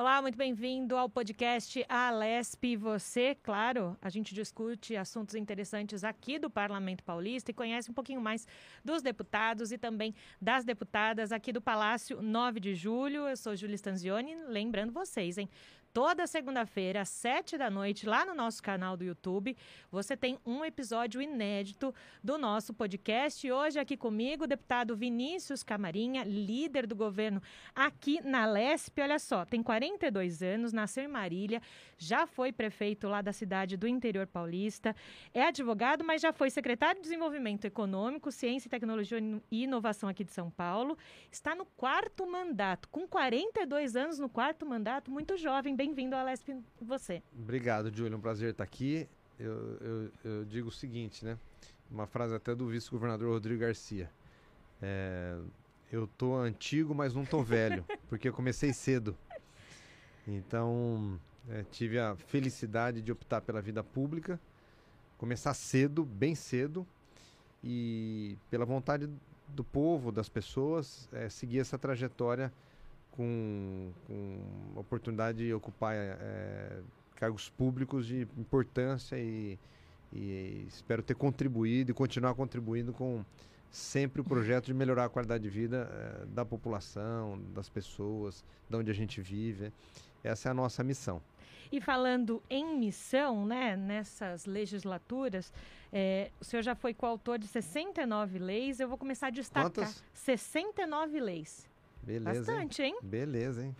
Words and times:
Olá, 0.00 0.22
muito 0.22 0.38
bem-vindo 0.38 0.96
ao 0.96 1.10
podcast 1.10 1.84
Alesp 1.88 2.76
Você. 2.76 3.34
Claro, 3.42 3.96
a 4.00 4.08
gente 4.08 4.32
discute 4.32 4.94
assuntos 4.94 5.34
interessantes 5.34 6.04
aqui 6.04 6.38
do 6.38 6.48
Parlamento 6.48 7.02
Paulista 7.02 7.50
e 7.50 7.54
conhece 7.54 7.90
um 7.90 7.94
pouquinho 7.94 8.20
mais 8.20 8.46
dos 8.84 9.02
deputados 9.02 9.72
e 9.72 9.76
também 9.76 10.14
das 10.40 10.64
deputadas 10.64 11.32
aqui 11.32 11.52
do 11.52 11.60
Palácio 11.60 12.22
9 12.22 12.60
de 12.60 12.76
Julho. 12.76 13.26
Eu 13.26 13.36
sou 13.36 13.56
Júlia 13.56 13.74
Stanzioni, 13.74 14.36
lembrando 14.46 14.92
vocês, 14.92 15.36
hein? 15.36 15.50
Toda 15.92 16.26
segunda-feira, 16.26 17.00
às 17.00 17.08
sete 17.08 17.56
da 17.56 17.70
noite, 17.70 18.06
lá 18.06 18.24
no 18.24 18.34
nosso 18.34 18.62
canal 18.62 18.96
do 18.96 19.04
YouTube, 19.04 19.56
você 19.90 20.16
tem 20.16 20.38
um 20.44 20.64
episódio 20.64 21.20
inédito 21.20 21.94
do 22.22 22.38
nosso 22.38 22.74
podcast. 22.74 23.50
Hoje 23.50 23.78
aqui 23.78 23.96
comigo, 23.96 24.44
o 24.44 24.46
deputado 24.46 24.96
Vinícius 24.96 25.62
Camarinha, 25.62 26.24
líder 26.24 26.86
do 26.86 26.94
governo 26.94 27.42
aqui 27.74 28.20
na 28.22 28.46
Lesp. 28.46 29.00
Olha 29.00 29.18
só, 29.18 29.44
tem 29.44 29.62
42 29.62 30.42
anos, 30.42 30.72
nasceu 30.72 31.04
em 31.04 31.08
Marília, 31.08 31.62
já 31.96 32.26
foi 32.26 32.52
prefeito 32.52 33.08
lá 33.08 33.22
da 33.22 33.32
cidade 33.32 33.76
do 33.76 33.88
interior 33.88 34.26
paulista, 34.26 34.94
é 35.32 35.42
advogado, 35.44 36.04
mas 36.04 36.22
já 36.22 36.32
foi 36.32 36.50
secretário 36.50 36.96
de 36.96 37.08
Desenvolvimento 37.08 37.64
Econômico, 37.64 38.30
Ciência, 38.30 38.70
Tecnologia 38.70 39.18
e 39.50 39.64
Inovação 39.64 40.08
aqui 40.08 40.24
de 40.24 40.32
São 40.32 40.50
Paulo. 40.50 40.96
Está 41.30 41.54
no 41.54 41.64
quarto 41.64 42.26
mandato, 42.26 42.88
com 42.88 43.06
42 43.06 43.96
anos 43.96 44.18
no 44.18 44.28
quarto 44.28 44.66
mandato, 44.66 45.10
muito 45.10 45.36
jovem, 45.36 45.74
Bem-vindo 45.78 46.16
ao 46.16 46.24
Lesp 46.24 46.60
você. 46.82 47.22
Obrigado, 47.38 47.96
Júlio. 47.96 48.14
É 48.14 48.16
um 48.16 48.20
prazer 48.20 48.50
estar 48.50 48.64
aqui. 48.64 49.08
Eu, 49.38 49.76
eu, 49.80 50.10
eu, 50.24 50.44
digo 50.44 50.70
o 50.70 50.72
seguinte, 50.72 51.24
né? 51.24 51.38
Uma 51.88 52.04
frase 52.04 52.34
até 52.34 52.52
do 52.52 52.66
vice-governador 52.66 53.30
Rodrigo 53.30 53.60
Garcia. 53.60 54.10
É, 54.82 55.38
eu 55.92 56.08
tô 56.18 56.34
antigo, 56.34 56.96
mas 56.96 57.14
não 57.14 57.24
tô 57.24 57.44
velho, 57.44 57.84
porque 58.10 58.28
eu 58.28 58.32
comecei 58.32 58.72
cedo. 58.72 59.16
Então, 60.26 61.16
é, 61.48 61.62
tive 61.70 61.96
a 61.96 62.16
felicidade 62.16 63.00
de 63.00 63.12
optar 63.12 63.40
pela 63.40 63.62
vida 63.62 63.84
pública, 63.84 64.40
começar 65.16 65.54
cedo, 65.54 66.04
bem 66.04 66.34
cedo, 66.34 66.84
e 67.62 68.36
pela 68.50 68.64
vontade 68.64 69.08
do 69.46 69.62
povo, 69.62 70.10
das 70.10 70.28
pessoas, 70.28 71.08
é, 71.12 71.28
seguir 71.28 71.60
essa 71.60 71.78
trajetória 71.78 72.52
com, 73.18 73.90
com 74.06 74.38
oportunidade 74.76 75.38
de 75.38 75.52
ocupar 75.52 75.92
é, 75.92 76.80
cargos 77.16 77.50
públicos 77.50 78.06
de 78.06 78.28
importância 78.38 79.16
e, 79.18 79.58
e 80.12 80.64
espero 80.68 81.02
ter 81.02 81.16
contribuído 81.16 81.90
e 81.90 81.94
continuar 81.94 82.36
contribuindo 82.36 82.92
com 82.92 83.24
sempre 83.72 84.20
o 84.20 84.24
projeto 84.24 84.66
de 84.66 84.74
melhorar 84.74 85.06
a 85.06 85.08
qualidade 85.08 85.42
de 85.42 85.50
vida 85.50 85.90
é, 85.92 86.26
da 86.26 86.44
população, 86.44 87.42
das 87.52 87.68
pessoas, 87.68 88.44
de 88.70 88.76
onde 88.76 88.88
a 88.88 88.94
gente 88.94 89.20
vive. 89.20 89.72
Essa 90.22 90.48
é 90.48 90.50
a 90.52 90.54
nossa 90.54 90.84
missão. 90.84 91.20
E 91.72 91.80
falando 91.80 92.40
em 92.48 92.78
missão, 92.78 93.44
né, 93.44 93.76
nessas 93.76 94.46
legislaturas, 94.46 95.52
é, 95.92 96.30
o 96.40 96.44
senhor 96.44 96.62
já 96.62 96.76
foi 96.76 96.94
coautor 96.94 97.36
de 97.36 97.48
69 97.48 98.38
leis. 98.38 98.78
Eu 98.78 98.88
vou 98.88 98.96
começar 98.96 99.26
a 99.26 99.30
destacar 99.30 99.72
Quantas? 99.72 100.04
69 100.14 101.18
leis. 101.18 101.68
Beleza. 102.02 102.40
Bastante, 102.40 102.82
hein? 102.82 102.94
hein? 102.94 103.08
Beleza, 103.08 103.64
hein? 103.64 103.76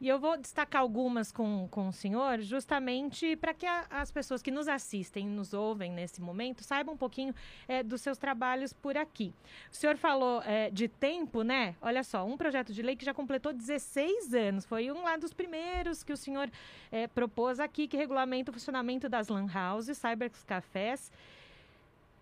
E 0.00 0.08
eu 0.08 0.18
vou 0.18 0.34
destacar 0.38 0.80
algumas 0.80 1.30
com, 1.30 1.68
com 1.70 1.88
o 1.88 1.92
senhor, 1.92 2.40
justamente 2.40 3.36
para 3.36 3.52
que 3.52 3.66
a, 3.66 3.84
as 3.90 4.10
pessoas 4.10 4.40
que 4.40 4.50
nos 4.50 4.66
assistem, 4.66 5.26
nos 5.28 5.52
ouvem 5.52 5.92
nesse 5.92 6.22
momento, 6.22 6.64
saibam 6.64 6.94
um 6.94 6.96
pouquinho 6.96 7.34
é, 7.68 7.82
dos 7.82 8.00
seus 8.00 8.16
trabalhos 8.16 8.72
por 8.72 8.96
aqui. 8.96 9.34
O 9.70 9.76
senhor 9.76 9.98
falou 9.98 10.42
é, 10.42 10.70
de 10.70 10.88
tempo, 10.88 11.42
né? 11.42 11.76
Olha 11.82 12.02
só, 12.02 12.24
um 12.24 12.34
projeto 12.38 12.72
de 12.72 12.80
lei 12.80 12.96
que 12.96 13.04
já 13.04 13.12
completou 13.12 13.52
16 13.52 14.32
anos. 14.32 14.64
Foi 14.64 14.90
um 14.90 15.02
lá 15.02 15.18
dos 15.18 15.34
primeiros 15.34 16.02
que 16.02 16.14
o 16.14 16.16
senhor 16.16 16.50
é, 16.90 17.06
propôs 17.06 17.60
aqui, 17.60 17.86
que 17.86 17.98
regulamenta 17.98 18.50
o 18.50 18.54
funcionamento 18.54 19.06
das 19.06 19.28
lan 19.28 19.48
houses, 19.54 19.98
cybercafés. 19.98 21.12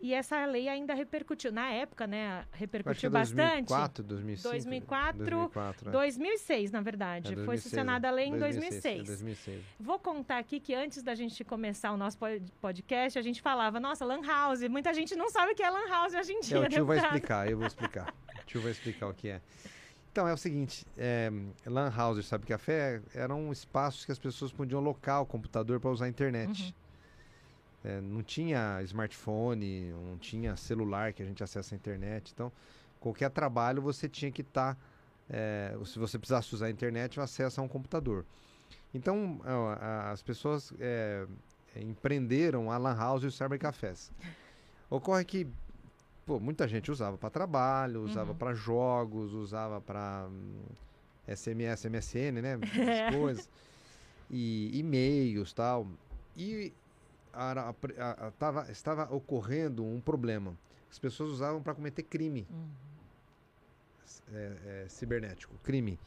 E 0.00 0.14
essa 0.14 0.44
lei 0.46 0.68
ainda 0.68 0.94
repercutiu. 0.94 1.50
Na 1.50 1.70
época, 1.70 2.06
né? 2.06 2.44
Repercutiu 2.52 3.10
bastante. 3.10 3.66
2004, 3.68 4.04
2005. 4.04 4.48
2004, 4.48 5.18
2004 5.18 5.88
é. 5.88 5.92
2006, 5.92 6.70
na 6.70 6.80
verdade. 6.80 7.32
É, 7.32 7.34
2006, 7.34 7.46
Foi 7.46 7.56
sancionada 7.58 8.08
a 8.08 8.10
lei 8.10 8.26
em 8.26 8.38
2006. 8.38 8.82
2006. 8.82 9.06
2006. 9.06 9.64
Vou 9.80 9.98
contar 9.98 10.38
aqui 10.38 10.60
que 10.60 10.72
antes 10.72 11.02
da 11.02 11.16
gente 11.16 11.42
começar 11.42 11.90
o 11.92 11.96
nosso 11.96 12.16
podcast, 12.60 13.18
a 13.18 13.22
gente 13.22 13.42
falava, 13.42 13.80
nossa, 13.80 14.04
Lan 14.04 14.22
House. 14.24 14.62
Muita 14.68 14.94
gente 14.94 15.16
não 15.16 15.30
sabe 15.30 15.52
o 15.52 15.54
que 15.56 15.62
é 15.64 15.70
Lan 15.70 15.88
House 15.88 16.14
hoje 16.14 16.32
em 16.32 16.40
dia. 16.40 16.58
É, 16.58 16.60
o 16.60 16.68
tio 16.68 16.86
vai 16.86 16.98
explicar, 16.98 17.50
eu 17.50 17.58
vou 17.58 17.66
explicar. 17.66 18.14
o 18.40 18.46
tio 18.46 18.60
vai 18.60 18.70
explicar 18.70 19.08
o 19.08 19.14
que 19.14 19.28
é. 19.28 19.40
Então, 20.12 20.26
é 20.26 20.32
o 20.32 20.36
seguinte, 20.36 20.86
é, 20.96 21.30
Lan 21.66 21.92
House, 21.94 22.24
sabe 22.26 22.46
café, 22.46 23.00
eram 23.14 23.52
espaços 23.52 24.04
que 24.04 24.12
as 24.12 24.18
pessoas 24.18 24.52
podiam 24.52 24.80
locar 24.80 25.22
o 25.22 25.26
computador 25.26 25.78
para 25.80 25.90
usar 25.90 26.06
a 26.06 26.08
internet. 26.08 26.62
Uhum. 26.62 26.87
É, 27.84 28.00
não 28.00 28.22
tinha 28.22 28.82
smartphone, 28.82 29.92
não 29.92 30.18
tinha 30.18 30.56
celular 30.56 31.12
que 31.12 31.22
a 31.22 31.26
gente 31.26 31.42
acessa 31.42 31.74
a 31.74 31.76
internet. 31.76 32.32
Então, 32.34 32.50
qualquer 33.00 33.30
trabalho 33.30 33.80
você 33.80 34.08
tinha 34.08 34.30
que 34.30 34.42
estar. 34.42 34.74
Tá, 34.74 34.80
é, 35.30 35.76
se 35.84 35.98
você 35.98 36.18
precisasse 36.18 36.54
usar 36.54 36.66
a 36.66 36.70
internet, 36.70 37.18
o 37.18 37.22
acesso 37.22 37.60
a 37.60 37.64
um 37.64 37.68
computador. 37.68 38.24
Então, 38.92 39.40
as 40.10 40.22
pessoas 40.22 40.72
é, 40.80 41.26
empreenderam 41.76 42.70
a 42.70 42.78
Lan 42.78 42.96
House 42.96 43.22
e 43.22 43.26
os 43.26 43.36
cybercafés. 43.36 44.10
Ocorre 44.90 45.24
que 45.24 45.46
pô, 46.24 46.40
muita 46.40 46.66
gente 46.66 46.90
usava 46.90 47.16
para 47.18 47.30
trabalho, 47.30 48.02
usava 48.02 48.32
uhum. 48.32 48.38
para 48.38 48.54
jogos, 48.54 49.32
usava 49.32 49.80
para 49.80 50.26
hum, 50.30 50.62
SMS, 51.26 51.84
MSN, 51.84 52.40
né? 52.42 52.58
As 53.08 53.14
coisas. 53.16 53.50
E 54.30 54.70
e-mails 54.78 55.52
tal. 55.52 55.86
E 56.36 56.72
a, 57.38 57.74
a, 57.98 58.26
a, 58.26 58.30
tava, 58.32 58.70
estava 58.70 59.14
ocorrendo 59.14 59.84
um 59.84 60.00
problema. 60.00 60.58
As 60.90 60.98
pessoas 60.98 61.30
usavam 61.30 61.62
para 61.62 61.74
cometer 61.74 62.02
crime 62.02 62.46
uhum. 62.50 62.68
é, 64.32 64.56
é, 64.66 64.88
cibernético, 64.88 65.54
crime. 65.62 65.98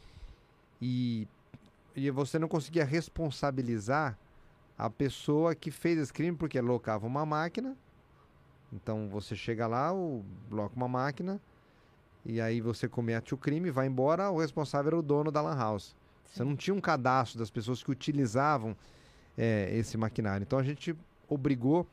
E, 0.81 1.27
e 1.95 2.09
você 2.11 2.37
não 2.37 2.47
conseguia 2.47 2.83
responsabilizar 2.83 4.17
a 4.77 4.89
pessoa 4.89 5.55
que 5.55 5.71
fez 5.71 5.97
esse 5.99 6.11
crime 6.11 6.35
porque 6.35 6.59
locava 6.59 7.07
uma 7.07 7.25
máquina. 7.25 7.77
Então 8.73 9.07
você 9.09 9.35
chega 9.35 9.67
lá, 9.67 9.93
o, 9.93 10.25
bloca 10.49 10.75
uma 10.75 10.87
máquina 10.87 11.39
e 12.25 12.41
aí 12.41 12.59
você 12.59 12.87
comete 12.87 13.33
o 13.33 13.37
crime, 13.37 13.71
vai 13.71 13.87
embora, 13.87 14.29
o 14.29 14.39
responsável 14.39 14.89
era 14.89 14.97
o 14.97 15.01
dono 15.01 15.31
da 15.31 15.41
lan 15.41 15.55
house. 15.55 15.95
Sim. 16.25 16.33
Você 16.33 16.43
não 16.43 16.55
tinha 16.55 16.73
um 16.73 16.81
cadastro 16.81 17.39
das 17.39 17.49
pessoas 17.49 17.81
que 17.83 17.91
utilizavam 17.91 18.75
é, 19.37 19.69
esse 19.73 19.97
maquinário. 19.97 20.43
Então 20.43 20.59
a 20.59 20.63
gente 20.63 20.95
obrigou 21.33 21.87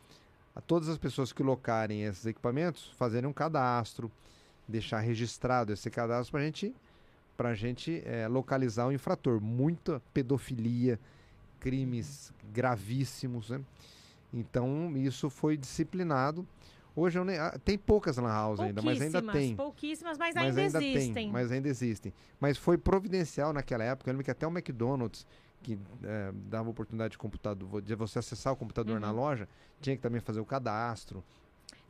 a 0.54 0.60
todas 0.60 0.88
as 0.88 0.99
pessoas 0.99 1.32
que 1.32 1.43
locarem 1.43 2.03
esses 2.03 2.26
equipamentos 2.26 2.91
fazerem 2.97 3.31
um 3.31 3.32
cadastro, 3.32 4.10
deixar 4.66 4.99
registrado 4.99 5.72
esse 5.72 5.88
cadastro 5.88 6.32
para 6.32 6.44
gente, 6.44 6.75
a 7.38 7.54
gente 7.54 8.03
é, 8.04 8.26
localizar 8.26 8.87
o 8.87 8.93
infrator. 8.93 9.41
Muita 9.41 10.03
pedofilia, 10.12 10.99
crimes 11.60 12.32
gravíssimos, 12.53 13.50
né? 13.50 13.60
Então 14.34 14.93
isso 14.97 15.31
foi 15.31 15.56
disciplinado. 15.56 16.47
Hoje 16.97 17.22
nem, 17.22 17.38
ah, 17.38 17.56
tem 17.65 17.78
poucas 17.78 18.16
lan 18.16 18.32
houses 18.32 18.65
ainda, 18.65 18.82
mas 18.82 19.00
ainda 19.00 19.22
tem. 19.22 19.55
Pouquíssimas, 19.55 20.19
mas, 20.19 20.34
mas 20.34 20.59
ainda, 20.59 20.78
ainda 20.78 20.84
existem. 20.84 21.15
Tem, 21.15 21.31
mas 21.31 21.53
ainda 21.53 21.69
existem. 21.69 22.12
Mas 22.41 22.59
foi 22.59 22.76
providencial 22.76 23.53
naquela 23.53 23.84
época. 23.84 24.10
Eu 24.10 24.15
lembro 24.15 24.25
que 24.25 24.31
até 24.32 24.44
o 24.44 24.50
McDonald's 24.50 25.25
que 25.63 25.79
é, 26.03 26.33
dava 26.33 26.71
oportunidade 26.71 27.13
de 27.13 27.19
computador, 27.19 27.83
de 27.83 27.95
você 27.95 28.19
acessar 28.19 28.53
o 28.53 28.57
computador 28.57 28.95
uhum. 28.95 29.01
na 29.01 29.11
loja, 29.11 29.49
tinha 29.81 29.97
que 29.97 30.03
também 30.03 30.21
fazer 30.21 30.41
o 30.41 30.45
cadastro. 30.45 31.25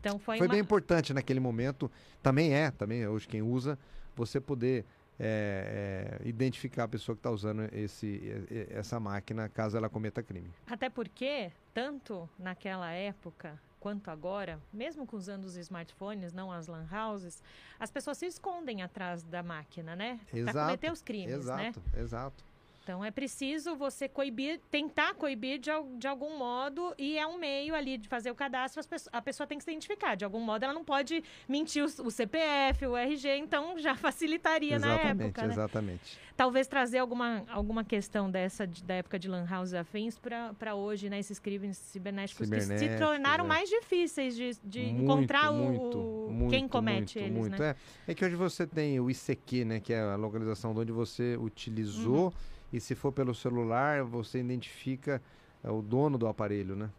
Então 0.01 0.19
foi, 0.19 0.39
foi 0.39 0.47
uma... 0.47 0.53
bem 0.53 0.61
importante 0.61 1.13
naquele 1.13 1.41
momento. 1.41 1.91
Também 2.23 2.55
é, 2.55 2.71
também 2.71 3.03
é 3.03 3.09
hoje 3.09 3.27
quem 3.27 3.43
usa, 3.43 3.79
você 4.15 4.41
poder 4.41 4.85
é, 5.19 6.19
é, 6.23 6.29
identificar 6.29 6.85
a 6.85 6.89
pessoa 6.89 7.17
que 7.17 7.21
está 7.21 7.31
usando 7.31 7.69
esse, 7.73 8.23
essa 8.71 9.01
máquina 9.01 9.49
caso 9.49 9.77
ela 9.77 9.89
cometa 9.89 10.23
crime. 10.23 10.51
Até 10.67 10.89
porque, 10.89 11.51
tanto 11.75 12.29
naquela 12.39 12.91
época 12.93 13.61
quanto 13.81 14.11
agora, 14.11 14.61
mesmo 14.73 15.09
usando 15.13 15.45
os 15.45 15.57
smartphones, 15.57 16.33
não 16.33 16.51
as 16.53 16.67
lan 16.67 16.87
houses, 16.93 17.43
as 17.79 17.91
pessoas 17.91 18.19
se 18.19 18.27
escondem 18.27 18.83
atrás 18.83 19.23
da 19.23 19.43
máquina, 19.43 19.95
né? 19.95 20.21
Para 20.45 20.65
cometer 20.67 20.93
os 20.93 21.03
crimes, 21.03 21.35
exato, 21.35 21.63
né? 21.63 21.69
Exato, 21.69 21.99
exato. 21.99 22.45
Então 22.89 23.05
é 23.05 23.11
preciso 23.11 23.77
você 23.77 24.09
coibir, 24.09 24.63
tentar 24.71 25.13
coibir 25.13 25.59
de, 25.59 25.71
de 25.99 26.09
algum 26.09 26.39
modo, 26.39 26.95
e 26.97 27.19
é 27.19 27.27
um 27.27 27.37
meio 27.37 27.75
ali 27.75 27.99
de 27.99 28.09
fazer 28.09 28.31
o 28.31 28.35
cadastro, 28.35 28.83
a 29.13 29.21
pessoa 29.21 29.47
tem 29.47 29.59
que 29.59 29.65
se 29.65 29.71
identificar. 29.71 30.15
De 30.15 30.25
algum 30.25 30.41
modo, 30.41 30.63
ela 30.65 30.73
não 30.73 30.83
pode 30.83 31.23
mentir 31.47 31.85
o, 31.85 32.07
o 32.07 32.11
CPF, 32.11 32.87
o 32.87 32.97
RG, 32.97 33.29
então 33.37 33.79
já 33.79 33.95
facilitaria 33.95 34.77
exatamente, 34.77 35.19
na 35.19 35.25
época. 35.25 35.43
Né? 35.43 35.53
Exatamente. 35.53 36.19
Talvez 36.35 36.67
trazer 36.67 36.97
alguma, 36.97 37.45
alguma 37.49 37.85
questão 37.85 38.31
dessa 38.31 38.67
de, 38.67 38.83
da 38.83 38.95
época 38.95 39.19
de 39.19 39.29
Lan 39.29 39.45
House 39.45 39.75
afins 39.75 40.19
para 40.19 40.75
hoje, 40.75 41.11
né? 41.11 41.19
Esses 41.19 41.39
crimes 41.39 41.77
cibernéticos, 41.77 42.49
que 42.49 42.61
se 42.61 42.97
tornaram 42.97 43.45
é. 43.45 43.49
mais 43.49 43.69
difíceis 43.69 44.35
de, 44.35 44.53
de 44.65 44.81
muito, 44.81 45.03
encontrar 45.03 45.53
muito, 45.53 45.99
o, 45.99 46.31
muito, 46.31 46.51
quem 46.51 46.67
comete 46.67 47.19
eles, 47.19 47.33
muito. 47.33 47.61
né? 47.61 47.77
É. 48.07 48.13
é 48.13 48.15
que 48.15 48.25
hoje 48.25 48.37
você 48.37 48.67
tem 48.67 48.99
o 48.99 49.11
ICQ, 49.11 49.65
né, 49.67 49.81
que 49.81 49.93
é 49.93 50.01
a 50.01 50.17
localização 50.17 50.73
de 50.73 50.81
onde 50.81 50.93
você 50.93 51.37
utilizou, 51.37 52.27
uhum. 52.27 52.33
E 52.73 52.81
se 52.81 52.95
for 52.95 53.13
pelo 53.13 53.35
celular, 53.35 54.03
você 54.05 54.39
identifica 54.39 55.23
é, 55.63 55.71
o 55.71 55.81
dono 55.81 56.19
do 56.19 56.27
aparelho, 56.27 56.77
né? 56.77 56.91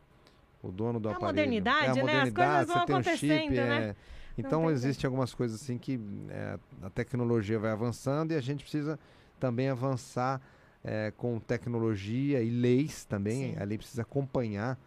O 0.62 0.72
dono 0.72 1.00
do 1.00 1.10
a 1.10 1.12
aparelho. 1.12 1.28
Modernidade, 1.28 2.00
é 2.00 2.02
a 2.02 2.06
né? 2.06 2.22
As 2.22 2.32
coisas 2.32 2.68
vão 2.68 2.78
acontecendo, 2.84 3.32
um 3.32 3.40
chip, 3.40 3.56
né? 3.56 3.84
É... 3.90 3.96
Então 4.38 4.72
existem 4.72 5.06
algumas 5.06 5.34
coisas 5.34 5.62
assim 5.62 5.78
que 5.78 6.00
é, 6.30 6.58
a 6.82 6.90
tecnologia 6.90 7.60
vai 7.60 7.72
avançando 7.72 8.32
e 8.32 8.36
a 8.36 8.42
gente 8.42 8.64
precisa 8.64 8.98
também 9.38 9.70
avançar 9.70 10.42
é, 10.84 11.12
com 11.16 11.40
tecnologia 11.40 12.42
e 12.42 12.50
leis 12.50 13.04
também. 13.04 13.54
Sim. 13.54 13.62
A 13.62 13.66
lei 13.66 13.78
precisa 13.78 14.02
acompanhar 14.04 14.80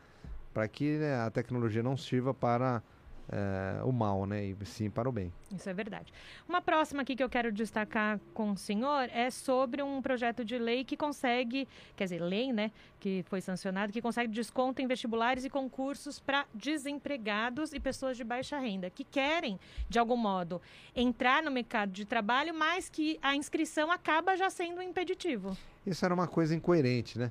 para 0.54 0.66
que 0.68 0.96
né, 0.96 1.20
a 1.20 1.30
tecnologia 1.30 1.82
não 1.82 1.96
sirva 1.96 2.32
para 2.32 2.82
é, 3.28 3.82
o 3.84 3.92
mal, 3.92 4.26
né? 4.26 4.44
E 4.44 4.56
sim 4.64 4.90
para 4.90 5.08
o 5.08 5.12
bem. 5.12 5.32
Isso 5.50 5.68
é 5.68 5.74
verdade. 5.74 6.12
Uma 6.48 6.60
próxima 6.60 7.02
aqui 7.02 7.14
que 7.14 7.22
eu 7.22 7.28
quero 7.28 7.52
destacar 7.52 8.18
com 8.34 8.52
o 8.52 8.56
senhor 8.56 9.08
é 9.12 9.30
sobre 9.30 9.82
um 9.82 10.02
projeto 10.02 10.44
de 10.44 10.58
lei 10.58 10.84
que 10.84 10.96
consegue, 10.96 11.68
quer 11.96 12.04
dizer, 12.04 12.20
lei, 12.20 12.52
né? 12.52 12.70
Que 12.98 13.24
foi 13.28 13.40
sancionado, 13.40 13.92
que 13.92 14.02
consegue 14.02 14.32
desconto 14.32 14.82
em 14.82 14.86
vestibulares 14.86 15.44
e 15.44 15.50
concursos 15.50 16.18
para 16.18 16.46
desempregados 16.54 17.72
e 17.72 17.80
pessoas 17.80 18.16
de 18.16 18.24
baixa 18.24 18.58
renda, 18.58 18.90
que 18.90 19.04
querem, 19.04 19.58
de 19.88 19.98
algum 19.98 20.16
modo, 20.16 20.60
entrar 20.94 21.42
no 21.42 21.50
mercado 21.50 21.92
de 21.92 22.04
trabalho, 22.04 22.54
mas 22.54 22.88
que 22.88 23.18
a 23.22 23.34
inscrição 23.34 23.90
acaba 23.90 24.36
já 24.36 24.50
sendo 24.50 24.78
um 24.78 24.82
impeditivo. 24.82 25.56
Isso 25.86 26.04
era 26.04 26.14
uma 26.14 26.28
coisa 26.28 26.54
incoerente, 26.54 27.18
né? 27.18 27.30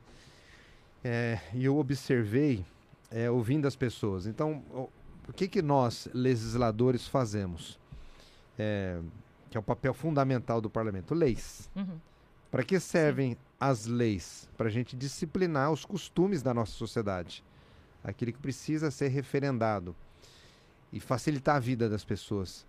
É, 1.04 1.40
e 1.54 1.66
eu 1.66 1.78
observei, 1.78 2.64
é, 3.10 3.30
ouvindo 3.30 3.68
as 3.68 3.76
pessoas. 3.76 4.28
Então, 4.28 4.64
o 5.28 5.34
que, 5.34 5.48
que 5.48 5.62
nós, 5.62 6.08
legisladores, 6.14 7.08
fazemos? 7.08 7.80
É, 8.58 9.00
que 9.50 9.58
é 9.58 9.60
o 9.60 9.64
papel 9.64 9.94
fundamental 9.94 10.62
do 10.62 10.70
parlamento: 10.70 11.14
leis. 11.14 11.70
Uhum. 11.76 12.00
Para 12.50 12.64
que 12.64 12.80
servem 12.80 13.32
Sim. 13.32 13.38
as 13.60 13.86
leis? 13.86 14.50
Para 14.58 14.68
a 14.68 14.72
gente 14.72 14.96
disciplinar 14.96 15.72
os 15.72 15.86
costumes 15.86 16.42
da 16.42 16.54
nossa 16.54 16.74
sociedade. 16.74 17.44
Aquilo 18.04 18.34
que 18.34 18.40
precisa 18.40 18.92
ser 18.92 19.10
referendado 19.10 19.96
e 20.92 21.00
facilitar 21.00 21.56
a 21.56 21.60
vida 21.60 21.88
das 21.88 22.04
pessoas. 22.04 22.66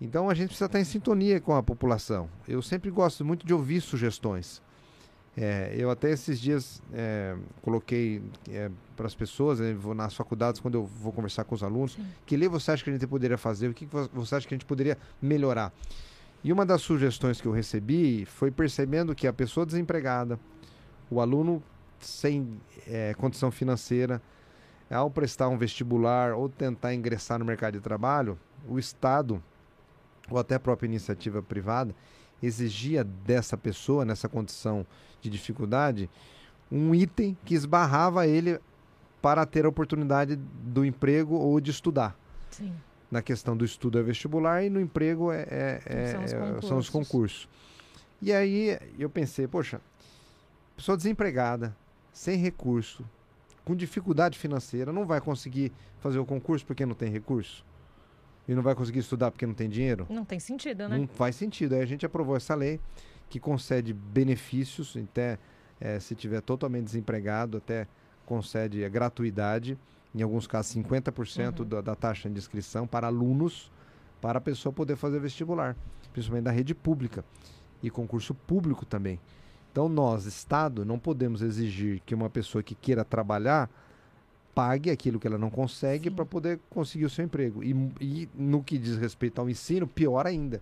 Então 0.00 0.28
a 0.28 0.34
gente 0.34 0.48
precisa 0.48 0.66
estar 0.66 0.80
em 0.80 0.84
sintonia 0.84 1.40
com 1.40 1.54
a 1.54 1.62
população. 1.62 2.28
Eu 2.46 2.60
sempre 2.60 2.90
gosto 2.90 3.24
muito 3.24 3.46
de 3.46 3.54
ouvir 3.54 3.80
sugestões. 3.80 4.62
É, 5.36 5.74
eu 5.76 5.90
até 5.90 6.10
esses 6.10 6.38
dias 6.38 6.82
é, 6.92 7.34
coloquei 7.62 8.22
é, 8.50 8.70
para 8.94 9.06
as 9.06 9.14
pessoas, 9.14 9.60
né, 9.60 9.72
vou 9.72 9.94
nas 9.94 10.14
faculdades, 10.14 10.60
quando 10.60 10.74
eu 10.74 10.84
vou 10.84 11.10
conversar 11.10 11.44
com 11.44 11.54
os 11.54 11.62
alunos, 11.62 11.92
Sim. 11.92 12.06
que 12.26 12.36
lei 12.36 12.48
você 12.48 12.70
acha 12.70 12.84
que 12.84 12.90
a 12.90 12.92
gente 12.92 13.06
poderia 13.06 13.38
fazer, 13.38 13.68
o 13.68 13.74
que 13.74 13.88
você 14.12 14.34
acha 14.34 14.46
que 14.46 14.54
a 14.54 14.56
gente 14.56 14.66
poderia 14.66 14.98
melhorar. 15.22 15.72
E 16.44 16.52
uma 16.52 16.66
das 16.66 16.82
sugestões 16.82 17.40
que 17.40 17.46
eu 17.46 17.52
recebi 17.52 18.26
foi 18.26 18.50
percebendo 18.50 19.14
que 19.14 19.26
a 19.26 19.32
pessoa 19.32 19.64
desempregada, 19.64 20.38
o 21.10 21.20
aluno 21.20 21.62
sem 21.98 22.60
é, 22.86 23.14
condição 23.14 23.50
financeira, 23.50 24.20
ao 24.90 25.10
prestar 25.10 25.48
um 25.48 25.56
vestibular 25.56 26.34
ou 26.34 26.48
tentar 26.48 26.92
ingressar 26.94 27.38
no 27.38 27.44
mercado 27.44 27.74
de 27.74 27.80
trabalho, 27.80 28.38
o 28.68 28.78
Estado, 28.78 29.42
ou 30.28 30.38
até 30.38 30.56
a 30.56 30.60
própria 30.60 30.86
iniciativa 30.86 31.42
privada, 31.42 31.94
exigia 32.42 33.04
dessa 33.04 33.56
pessoa, 33.56 34.04
nessa 34.04 34.28
condição 34.28 34.86
de 35.20 35.30
dificuldade, 35.30 36.10
um 36.70 36.94
item 36.94 37.36
que 37.44 37.54
esbarrava 37.54 38.26
ele 38.26 38.58
para 39.20 39.46
ter 39.46 39.64
a 39.64 39.68
oportunidade 39.68 40.36
do 40.36 40.84
emprego 40.84 41.36
ou 41.36 41.60
de 41.60 41.70
estudar. 41.70 42.16
Sim. 42.50 42.72
Na 43.10 43.22
questão 43.22 43.56
do 43.56 43.64
estudo 43.64 43.98
é 43.98 44.02
vestibular 44.02 44.64
e 44.64 44.70
no 44.70 44.80
emprego 44.80 45.30
é, 45.30 45.42
é, 45.42 45.82
é, 45.84 46.06
são, 46.06 46.24
os 46.24 46.32
é, 46.32 46.66
são, 46.66 46.78
os 46.78 46.88
concursos. 46.88 47.48
E 48.20 48.32
aí 48.32 48.78
eu 48.98 49.10
pensei, 49.10 49.46
poxa, 49.46 49.80
pessoa 50.76 50.96
desempregada, 50.96 51.76
sem 52.12 52.38
recurso, 52.38 53.04
com 53.64 53.76
dificuldade 53.76 54.38
financeira, 54.38 54.92
não 54.92 55.06
vai 55.06 55.20
conseguir 55.20 55.72
fazer 56.00 56.18
o 56.18 56.24
concurso 56.24 56.64
porque 56.66 56.84
não 56.86 56.94
tem 56.94 57.10
recurso? 57.10 57.64
E 58.52 58.54
não 58.54 58.62
vai 58.62 58.74
conseguir 58.74 58.98
estudar 58.98 59.30
porque 59.30 59.46
não 59.46 59.54
tem 59.54 59.66
dinheiro? 59.66 60.06
Não 60.10 60.26
tem 60.26 60.38
sentido, 60.38 60.86
né? 60.86 60.98
Não 60.98 61.06
faz 61.06 61.36
sentido. 61.36 61.74
Aí 61.74 61.80
a 61.80 61.86
gente 61.86 62.04
aprovou 62.04 62.36
essa 62.36 62.54
lei 62.54 62.78
que 63.30 63.40
concede 63.40 63.94
benefícios, 63.94 64.94
até 64.94 65.38
é, 65.80 65.98
se 65.98 66.14
tiver 66.14 66.42
totalmente 66.42 66.84
desempregado, 66.84 67.56
até 67.56 67.88
concede 68.26 68.84
a 68.84 68.90
gratuidade, 68.90 69.78
em 70.14 70.20
alguns 70.20 70.46
casos 70.46 70.76
50% 70.76 71.60
uhum. 71.60 71.66
da, 71.66 71.80
da 71.80 71.94
taxa 71.94 72.28
de 72.28 72.36
inscrição 72.36 72.86
para 72.86 73.06
alunos, 73.06 73.72
para 74.20 74.36
a 74.36 74.40
pessoa 74.40 74.70
poder 74.70 74.96
fazer 74.96 75.18
vestibular, 75.18 75.74
principalmente 76.12 76.44
da 76.44 76.50
rede 76.50 76.74
pública 76.74 77.24
e 77.82 77.88
concurso 77.88 78.34
público 78.34 78.84
também. 78.84 79.18
Então 79.70 79.88
nós, 79.88 80.26
Estado, 80.26 80.84
não 80.84 80.98
podemos 80.98 81.40
exigir 81.40 82.02
que 82.04 82.14
uma 82.14 82.28
pessoa 82.28 82.62
que 82.62 82.74
queira 82.74 83.02
trabalhar 83.02 83.70
pague 84.54 84.90
aquilo 84.90 85.18
que 85.18 85.26
ela 85.26 85.38
não 85.38 85.50
consegue 85.50 86.10
para 86.10 86.24
poder 86.24 86.60
conseguir 86.68 87.04
o 87.04 87.10
seu 87.10 87.24
emprego. 87.24 87.62
E, 87.62 87.70
e, 88.00 88.28
no 88.34 88.62
que 88.62 88.78
diz 88.78 88.96
respeito 88.96 89.40
ao 89.40 89.48
ensino, 89.48 89.86
pior 89.86 90.26
ainda 90.26 90.60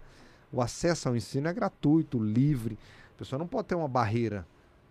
o 0.52 0.60
acesso 0.60 1.08
ao 1.08 1.16
ensino 1.16 1.48
é 1.48 1.52
gratuito, 1.52 2.19
livre. 2.19 2.78
A 3.14 3.19
pessoa 3.19 3.38
não 3.38 3.46
pode 3.46 3.69
ter 3.69 3.75
uma 3.75 3.88
barreira. 3.88 4.46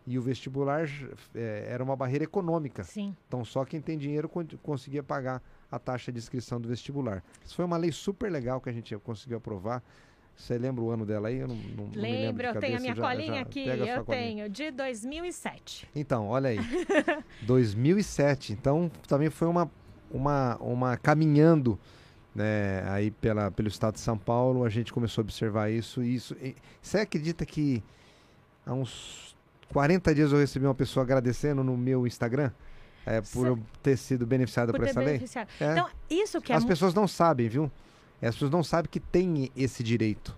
E 0.08 0.18
o 0.18 0.22
vestibular 0.22 0.90
é, 1.36 1.68
era 1.70 1.84
uma 1.84 1.96
barreira 1.96 2.24
econômica. 2.24 2.84
Sim. 2.84 3.16
Então 3.28 3.44
só 3.46 3.66
quem 3.66 3.82
tem 3.82 3.98
dinheiro 3.98 4.30
conseguia 4.64 5.04
pagar 5.04 5.42
a 5.72 5.78
taxa 5.78 6.12
de 6.12 6.18
inscrição 6.18 6.60
do 6.60 6.68
vestibular. 6.68 7.24
Isso 7.46 7.56
foi 7.56 7.66
uma 7.66 7.78
lei 7.78 7.92
super 7.92 8.32
legal 8.32 8.60
que 8.60 8.70
a 8.70 8.74
gente 8.74 8.96
conseguiu 8.98 9.38
aprovar. 9.38 9.84
Você 10.40 10.58
lembra 10.58 10.84
o 10.84 10.90
ano 10.90 11.06
dela 11.06 11.28
aí? 11.28 11.38
Eu 11.38 11.50
não, 11.50 11.56
não, 11.56 11.84
lembro, 11.86 11.96
não 11.96 12.02
lembro 12.02 12.48
eu 12.48 12.60
tenho 12.60 12.78
a 12.78 12.80
minha 12.80 12.96
já, 12.96 13.02
colinha 13.02 13.36
já 13.36 13.42
aqui, 13.42 13.66
eu 13.68 14.06
tenho, 14.06 14.50
de 14.50 14.72
2007. 14.72 15.88
Então, 15.94 16.28
olha 16.28 16.50
aí. 16.50 16.60
2007. 17.44 18.54
Então, 18.54 18.90
também 19.06 19.30
foi 19.30 19.50
uma, 19.50 19.70
uma, 20.10 20.56
uma 20.58 20.98
caminhando 20.98 21.78
né, 22.34 22.84
aí 22.90 23.12
pela, 23.12 23.52
pelo 23.52 23.68
estado 23.68 23.96
de 23.96 24.00
São 24.00 24.18
Paulo, 24.18 24.64
a 24.64 24.70
gente 24.70 24.94
começou 24.94 25.22
a 25.22 25.24
observar 25.24 25.70
isso. 25.70 26.02
E 26.02 26.16
isso 26.16 26.36
e, 26.42 26.56
você 26.82 27.00
acredita 27.00 27.46
que 27.46 27.84
há 28.66 28.74
uns 28.74 29.36
40 29.74 30.16
dias 30.16 30.32
eu 30.32 30.40
recebi 30.40 30.66
uma 30.66 30.74
pessoa 30.76 31.04
agradecendo 31.04 31.64
no 31.64 31.78
meu 31.78 32.08
Instagram? 32.08 32.50
É, 33.06 33.22
por 33.22 33.48
eu 33.48 33.60
ter 33.82 33.98
sido 33.98 34.26
beneficiada 34.26 34.72
por, 34.72 34.80
por 34.80 34.88
essa 34.88 35.00
lei. 35.00 35.22
É. 35.60 35.72
Então, 35.72 35.90
isso 36.10 36.40
que 36.40 36.54
é 36.54 36.56
As 36.56 36.64
pessoas 36.64 36.94
não 36.94 37.08
sabem, 37.08 37.50
viu? 37.50 37.72
As 38.28 38.36
pessoas 38.36 38.52
não 38.52 38.64
sabem 38.64 38.90
que 38.90 39.00
tem 39.00 39.52
esse 39.56 39.84
direito. 39.84 40.36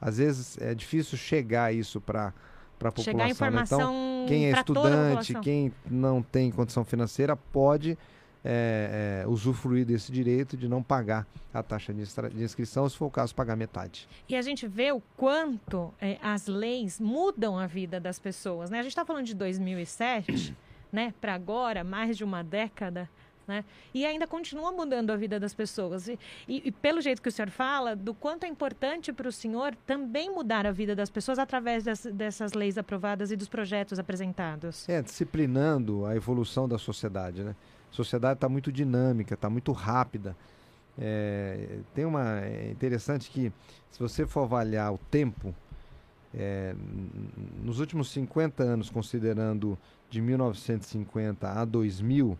Às 0.00 0.18
vezes 0.18 0.58
é 0.60 0.74
difícil 0.74 1.18
chegar 1.18 1.74
isso 1.74 2.00
para 2.00 2.32
para 2.78 2.90
a 2.90 2.92
população. 2.92 3.12
Chegar 3.12 3.24
a 3.24 3.30
informação 3.30 3.78
né? 3.78 3.84
Então, 3.84 4.24
quem 4.28 4.46
é 4.46 4.50
estudante, 4.50 5.34
quem 5.40 5.72
não 5.90 6.22
tem 6.22 6.50
condição 6.50 6.84
financeira, 6.84 7.34
pode 7.36 7.96
é, 8.44 9.22
é, 9.24 9.28
usufruir 9.28 9.84
desse 9.84 10.12
direito 10.12 10.56
de 10.56 10.68
não 10.68 10.82
pagar 10.82 11.26
a 11.52 11.62
taxa 11.62 11.92
de, 11.92 12.04
de, 12.04 12.44
inscrição, 12.44 12.88
se 12.88 12.96
for 12.96 13.06
o 13.06 13.10
caso, 13.10 13.34
pagar 13.34 13.56
metade. 13.56 14.08
E 14.28 14.36
a 14.36 14.42
gente 14.42 14.68
vê 14.68 14.92
o 14.92 15.02
quanto 15.16 15.92
é, 16.00 16.18
as 16.22 16.46
leis 16.46 17.00
mudam 17.00 17.58
a 17.58 17.66
vida 17.66 17.98
das 17.98 18.18
pessoas. 18.18 18.70
Né? 18.70 18.78
A 18.78 18.82
gente 18.82 18.92
está 18.92 19.04
falando 19.04 19.24
de 19.24 19.34
2007 19.34 20.56
né, 20.92 21.12
para 21.20 21.34
agora, 21.34 21.82
mais 21.82 22.16
de 22.16 22.24
uma 22.24 22.44
década. 22.44 23.08
Né? 23.46 23.64
E 23.94 24.04
ainda 24.04 24.26
continua 24.26 24.72
mudando 24.72 25.10
a 25.10 25.16
vida 25.16 25.38
das 25.38 25.54
pessoas. 25.54 26.08
E, 26.08 26.18
e, 26.48 26.68
e, 26.68 26.72
pelo 26.72 27.00
jeito 27.00 27.22
que 27.22 27.28
o 27.28 27.32
senhor 27.32 27.50
fala, 27.50 27.94
do 27.94 28.12
quanto 28.12 28.44
é 28.44 28.48
importante 28.48 29.12
para 29.12 29.28
o 29.28 29.32
senhor 29.32 29.74
também 29.86 30.30
mudar 30.30 30.66
a 30.66 30.72
vida 30.72 30.96
das 30.96 31.10
pessoas 31.10 31.38
através 31.38 31.84
das, 31.84 32.04
dessas 32.06 32.54
leis 32.54 32.76
aprovadas 32.76 33.30
e 33.30 33.36
dos 33.36 33.48
projetos 33.48 33.98
apresentados. 33.98 34.88
É, 34.88 35.00
disciplinando 35.00 36.04
a 36.06 36.16
evolução 36.16 36.68
da 36.68 36.78
sociedade, 36.78 37.44
né? 37.44 37.54
A 37.92 37.94
sociedade 37.94 38.34
está 38.34 38.48
muito 38.48 38.72
dinâmica, 38.72 39.34
está 39.34 39.48
muito 39.48 39.70
rápida. 39.70 40.36
É, 40.98 41.78
tem 41.94 42.04
uma 42.04 42.40
é 42.40 42.70
interessante 42.70 43.30
que 43.30 43.52
se 43.90 43.98
você 43.98 44.26
for 44.26 44.42
avaliar 44.42 44.92
o 44.92 44.98
tempo 44.98 45.54
é, 46.34 46.74
nos 47.62 47.80
últimos 47.80 48.10
50 48.10 48.62
anos, 48.62 48.90
considerando 48.90 49.78
de 50.10 50.20
1950 50.20 51.48
a 51.48 51.64
2000, 51.64 52.36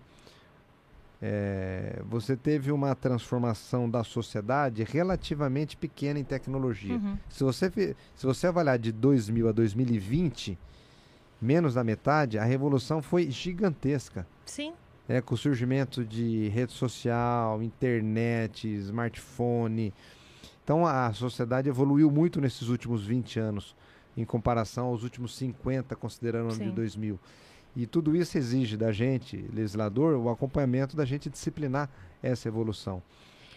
é, 1.20 2.02
você 2.08 2.36
teve 2.36 2.70
uma 2.70 2.94
transformação 2.94 3.88
da 3.88 4.04
sociedade 4.04 4.84
relativamente 4.84 5.76
pequena 5.76 6.18
em 6.18 6.24
tecnologia. 6.24 6.96
Uhum. 6.96 7.16
Se, 7.28 7.42
você, 7.42 7.70
se 8.14 8.26
você 8.26 8.46
avaliar 8.46 8.78
de 8.78 8.92
2000 8.92 9.48
a 9.48 9.52
2020, 9.52 10.58
menos 11.40 11.74
da 11.74 11.82
metade, 11.82 12.38
a 12.38 12.44
revolução 12.44 13.02
foi 13.02 13.30
gigantesca. 13.30 14.26
Sim 14.44 14.72
né, 15.08 15.20
com 15.20 15.34
o 15.34 15.38
surgimento 15.38 16.04
de 16.04 16.48
rede 16.48 16.72
social, 16.72 17.62
internet, 17.62 18.68
smartphone. 18.76 19.92
Então 20.64 20.86
a 20.86 21.12
sociedade 21.12 21.68
evoluiu 21.68 22.10
muito 22.10 22.40
nesses 22.40 22.68
últimos 22.68 23.04
20 23.04 23.38
anos, 23.38 23.76
em 24.16 24.24
comparação 24.24 24.86
aos 24.86 25.02
últimos 25.02 25.36
50, 25.36 25.94
considerando 25.96 26.46
o 26.46 26.48
ano 26.48 26.56
Sim. 26.56 26.70
de 26.70 26.72
2000. 26.72 27.20
E 27.76 27.86
tudo 27.86 28.16
isso 28.16 28.38
exige 28.38 28.76
da 28.76 28.90
gente, 28.90 29.36
legislador, 29.52 30.16
o 30.16 30.30
acompanhamento 30.30 30.96
da 30.96 31.04
gente 31.04 31.28
disciplinar 31.28 31.90
essa 32.22 32.48
evolução. 32.48 33.02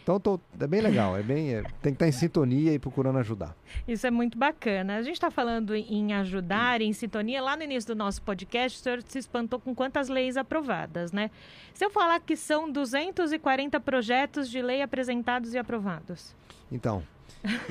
Então 0.03 0.19
tô, 0.19 0.39
é 0.59 0.67
bem 0.67 0.81
legal, 0.81 1.15
é 1.15 1.21
bem, 1.21 1.53
é, 1.53 1.61
tem 1.81 1.93
que 1.93 1.97
estar 1.97 2.07
em 2.07 2.11
sintonia 2.11 2.73
e 2.73 2.79
procurando 2.79 3.19
ajudar. 3.19 3.55
Isso 3.87 4.07
é 4.07 4.11
muito 4.11 4.37
bacana. 4.37 4.97
A 4.97 5.01
gente 5.03 5.13
está 5.13 5.29
falando 5.29 5.75
em 5.75 6.13
ajudar, 6.13 6.81
em 6.81 6.91
sintonia. 6.91 7.41
Lá 7.41 7.55
no 7.55 7.63
início 7.63 7.93
do 7.93 7.97
nosso 7.97 8.21
podcast, 8.23 8.79
o 8.79 8.81
senhor 8.81 9.01
se 9.03 9.19
espantou 9.19 9.59
com 9.59 9.73
quantas 9.75 10.09
leis 10.09 10.35
aprovadas, 10.35 11.11
né? 11.11 11.29
Se 11.73 11.85
eu 11.85 11.89
falar 11.89 12.19
que 12.19 12.35
são 12.35 12.71
240 12.71 13.79
projetos 13.79 14.49
de 14.49 14.61
lei 14.61 14.81
apresentados 14.81 15.53
e 15.53 15.57
aprovados. 15.57 16.35
Então, 16.71 17.03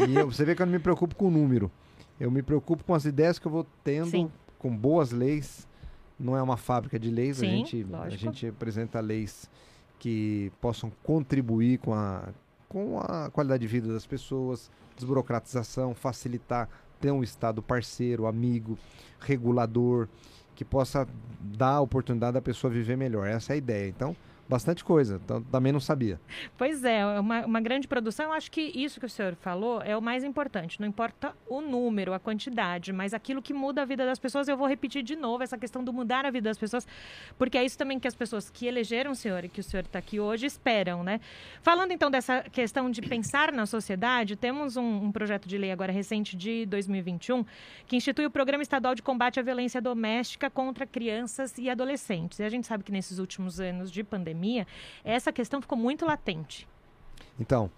e 0.09 0.15
eu, 0.15 0.31
você 0.31 0.45
vê 0.45 0.55
que 0.55 0.63
eu 0.63 0.67
não 0.67 0.73
me 0.73 0.79
preocupo 0.79 1.15
com 1.15 1.27
o 1.27 1.31
número. 1.31 1.71
Eu 2.19 2.31
me 2.31 2.43
preocupo 2.43 2.85
com 2.85 2.95
as 2.95 3.05
ideias 3.05 3.39
que 3.39 3.47
eu 3.47 3.53
vou 3.53 3.67
tendo, 3.85 4.11
Sim. 4.11 4.31
com 4.59 4.75
boas 4.75 5.11
leis. 5.11 5.68
Não 6.19 6.37
é 6.37 6.43
uma 6.43 6.57
fábrica 6.57 6.99
de 6.99 7.11
leis, 7.11 7.39
Sim, 7.39 7.47
a, 7.47 7.49
gente, 7.51 7.87
a 7.93 8.09
gente 8.11 8.47
apresenta 8.49 9.01
leis 9.01 9.49
que 9.99 10.53
possam 10.61 10.91
contribuir 11.03 11.79
com 11.79 11.95
a, 11.95 12.29
com 12.69 12.99
a 13.01 13.31
qualidade 13.31 13.61
de 13.61 13.67
vida 13.67 13.93
das 13.93 14.07
pessoas, 14.07 14.71
desburocratização, 14.97 15.95
facilitar 15.95 16.69
ter 17.01 17.11
um 17.11 17.23
Estado 17.23 17.63
parceiro, 17.63 18.27
amigo, 18.27 18.79
regulador, 19.21 20.09
que 20.55 20.65
possa 20.65 21.07
dar 21.41 21.75
a 21.75 21.81
oportunidade 21.81 22.35
da 22.35 22.43
pessoa 22.43 22.73
viver 22.73 22.97
melhor. 22.97 23.27
Essa 23.27 23.53
é 23.53 23.55
a 23.55 23.57
ideia. 23.57 23.89
Então, 23.89 24.17
bastante 24.49 24.83
coisa. 24.85 25.21
Então, 25.23 25.43
também 25.43 25.73
não 25.73 25.81
sabia. 25.81 26.21
Pois 26.57 26.85
é, 26.85 27.05
uma, 27.19 27.45
uma 27.45 27.61
grande 27.61 27.87
produção. 27.87 28.27
Eu 28.27 28.33
acho 28.33 28.51
que 28.51 28.61
isso 28.61 28.99
que 28.99 29.07
o 29.07 29.09
senhor 29.09 29.35
falou 29.35 29.83
é 29.83 29.97
o 29.97 30.01
mais 30.01 30.25
importante. 30.25 30.81
Não 30.81 30.89
importa 30.89 31.35
o 31.47 31.61
número, 31.61 32.15
a 32.15 32.19
quantidade, 32.19 32.93
mas 32.93 33.13
aquilo 33.13 33.43
que 33.43 33.53
muda 33.53 33.83
a 33.83 33.85
vida 33.85 34.07
das 34.07 34.19
pessoas. 34.19 34.49
Eu 34.49 34.57
vou 34.57 34.67
repetir 34.67 35.03
de 35.03 35.17
novo 35.17 35.43
essa 35.43 35.59
questão 35.59 35.85
do 35.85 35.93
mudar 35.93 36.25
a 36.25 36.31
vida 36.31 36.49
das 36.49 36.59
pessoas, 36.59 36.87
porque 37.37 37.59
é 37.59 37.65
isso 37.65 37.77
também 37.77 37.99
que 37.99 38.09
as 38.09 38.15
pessoas 38.15 38.49
que 38.49 38.67
elegeram 38.67 39.13
o 39.13 39.15
senhor 39.15 39.45
e 39.45 39.49
que 39.49 39.61
o 39.61 39.65
senhor 39.65 39.85
está 39.85 39.99
aqui 39.99 40.19
hoje 40.19 40.47
esperam, 40.47 41.03
né? 41.03 41.21
Falando 41.63 41.93
então 41.93 42.11
dessa 42.11 42.43
questão 42.43 42.91
de 42.91 43.03
pensar 43.03 43.53
na 43.53 43.67
sociedade, 43.67 44.37
temos 44.37 44.77
um, 44.77 45.05
um 45.05 45.13
projeto 45.13 45.49
de 45.49 45.59
lei 45.59 45.71
agora 45.71 45.93
recente 45.93 46.37
de 46.37 46.65
2021 46.67 47.45
que 47.87 47.97
institui 47.97 48.27
o 48.27 48.31
Programa 48.31 48.63
Estadual 48.63 48.95
de 48.95 49.03
Combate 49.03 49.41
à 49.41 49.43
Violência 49.43 49.81
Doméstica 49.81 50.49
contra 50.49 50.87
Crianças 50.87 51.57
e 51.59 51.69
Adolescentes. 51.69 52.39
E 52.39 52.43
a 52.43 52.49
gente 52.49 52.67
sabe 52.67 52.85
que 52.85 52.93
nesses 52.93 53.19
últimos 53.19 53.61
anos 53.61 53.91
de 53.91 54.03
pandemia, 54.03 54.38
pandemia, 54.39 54.67
essa 55.05 55.33
questão 55.33 55.61
ficou 55.61 55.77
muito 55.77 56.07
latente. 56.07 56.67
Então, 57.39 57.71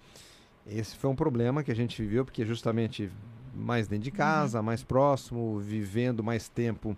esse 0.66 0.96
foi 0.96 1.08
um 1.10 1.16
problema 1.16 1.64
que 1.64 1.72
a 1.72 1.74
gente 1.74 2.00
viveu, 2.02 2.24
porque 2.24 2.44
justamente 2.44 3.10
mais 3.54 3.88
dentro 3.88 4.04
de 4.04 4.10
casa, 4.10 4.58
uhum. 4.58 4.64
mais 4.64 4.84
próximo, 4.84 5.58
vivendo 5.58 6.22
mais 6.22 6.48
tempo 6.48 6.96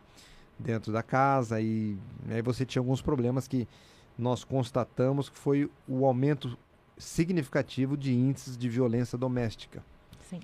dentro 0.59 0.93
da 0.93 1.03
casa 1.03 1.61
e 1.61 1.97
aí 2.29 2.43
você 2.43 2.65
tinha 2.65 2.81
alguns 2.81 3.01
problemas 3.01 3.49
que 3.49 3.67
nós 4.19 4.45
constatamos 4.45 5.29
que 5.29 5.39
foi 5.39 5.69
o 5.89 6.05
aumento 6.05 6.57
significativo 6.99 7.97
de 7.97 8.13
índices 8.13 8.57
de 8.57 8.69
violência 8.69 9.17
doméstica. 9.17 9.83
Sim. 10.29 10.41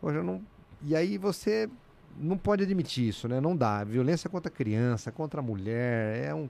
Hoje 0.00 0.22
não 0.22 0.42
e 0.84 0.94
aí 0.94 1.16
você 1.16 1.68
não 2.16 2.36
pode 2.36 2.62
admitir 2.64 3.08
isso, 3.08 3.26
né? 3.26 3.40
Não 3.40 3.56
dá. 3.56 3.82
Violência 3.82 4.28
contra 4.28 4.50
criança, 4.50 5.10
contra 5.10 5.40
mulher, 5.40 6.28
é 6.28 6.34
um 6.34 6.48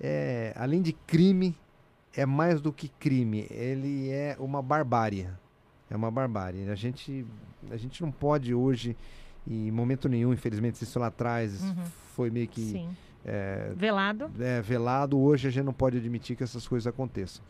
é, 0.00 0.52
além 0.56 0.80
de 0.80 0.92
crime, 0.92 1.54
é 2.14 2.24
mais 2.24 2.60
do 2.60 2.72
que 2.72 2.88
crime. 2.88 3.46
Ele 3.50 4.10
é 4.10 4.36
uma 4.38 4.62
barbárie. 4.62 5.28
É 5.90 5.96
uma 5.96 6.10
barbárie. 6.10 6.68
A 6.70 6.74
gente, 6.74 7.26
a 7.70 7.76
gente 7.76 8.00
não 8.02 8.10
pode 8.10 8.54
hoje, 8.54 8.96
em 9.46 9.70
momento 9.70 10.08
nenhum, 10.08 10.32
infelizmente, 10.32 10.82
isso 10.82 10.98
lá 10.98 11.08
atrás 11.08 11.62
uhum. 11.62 11.84
foi 12.14 12.30
meio 12.30 12.48
que. 12.48 12.88
É, 13.24 13.72
velado. 13.76 14.30
É, 14.38 14.62
velado. 14.62 15.18
Hoje 15.18 15.48
a 15.48 15.50
gente 15.50 15.64
não 15.64 15.74
pode 15.74 15.98
admitir 15.98 16.36
que 16.36 16.42
essas 16.42 16.66
coisas 16.66 16.86
aconteçam. 16.86 17.44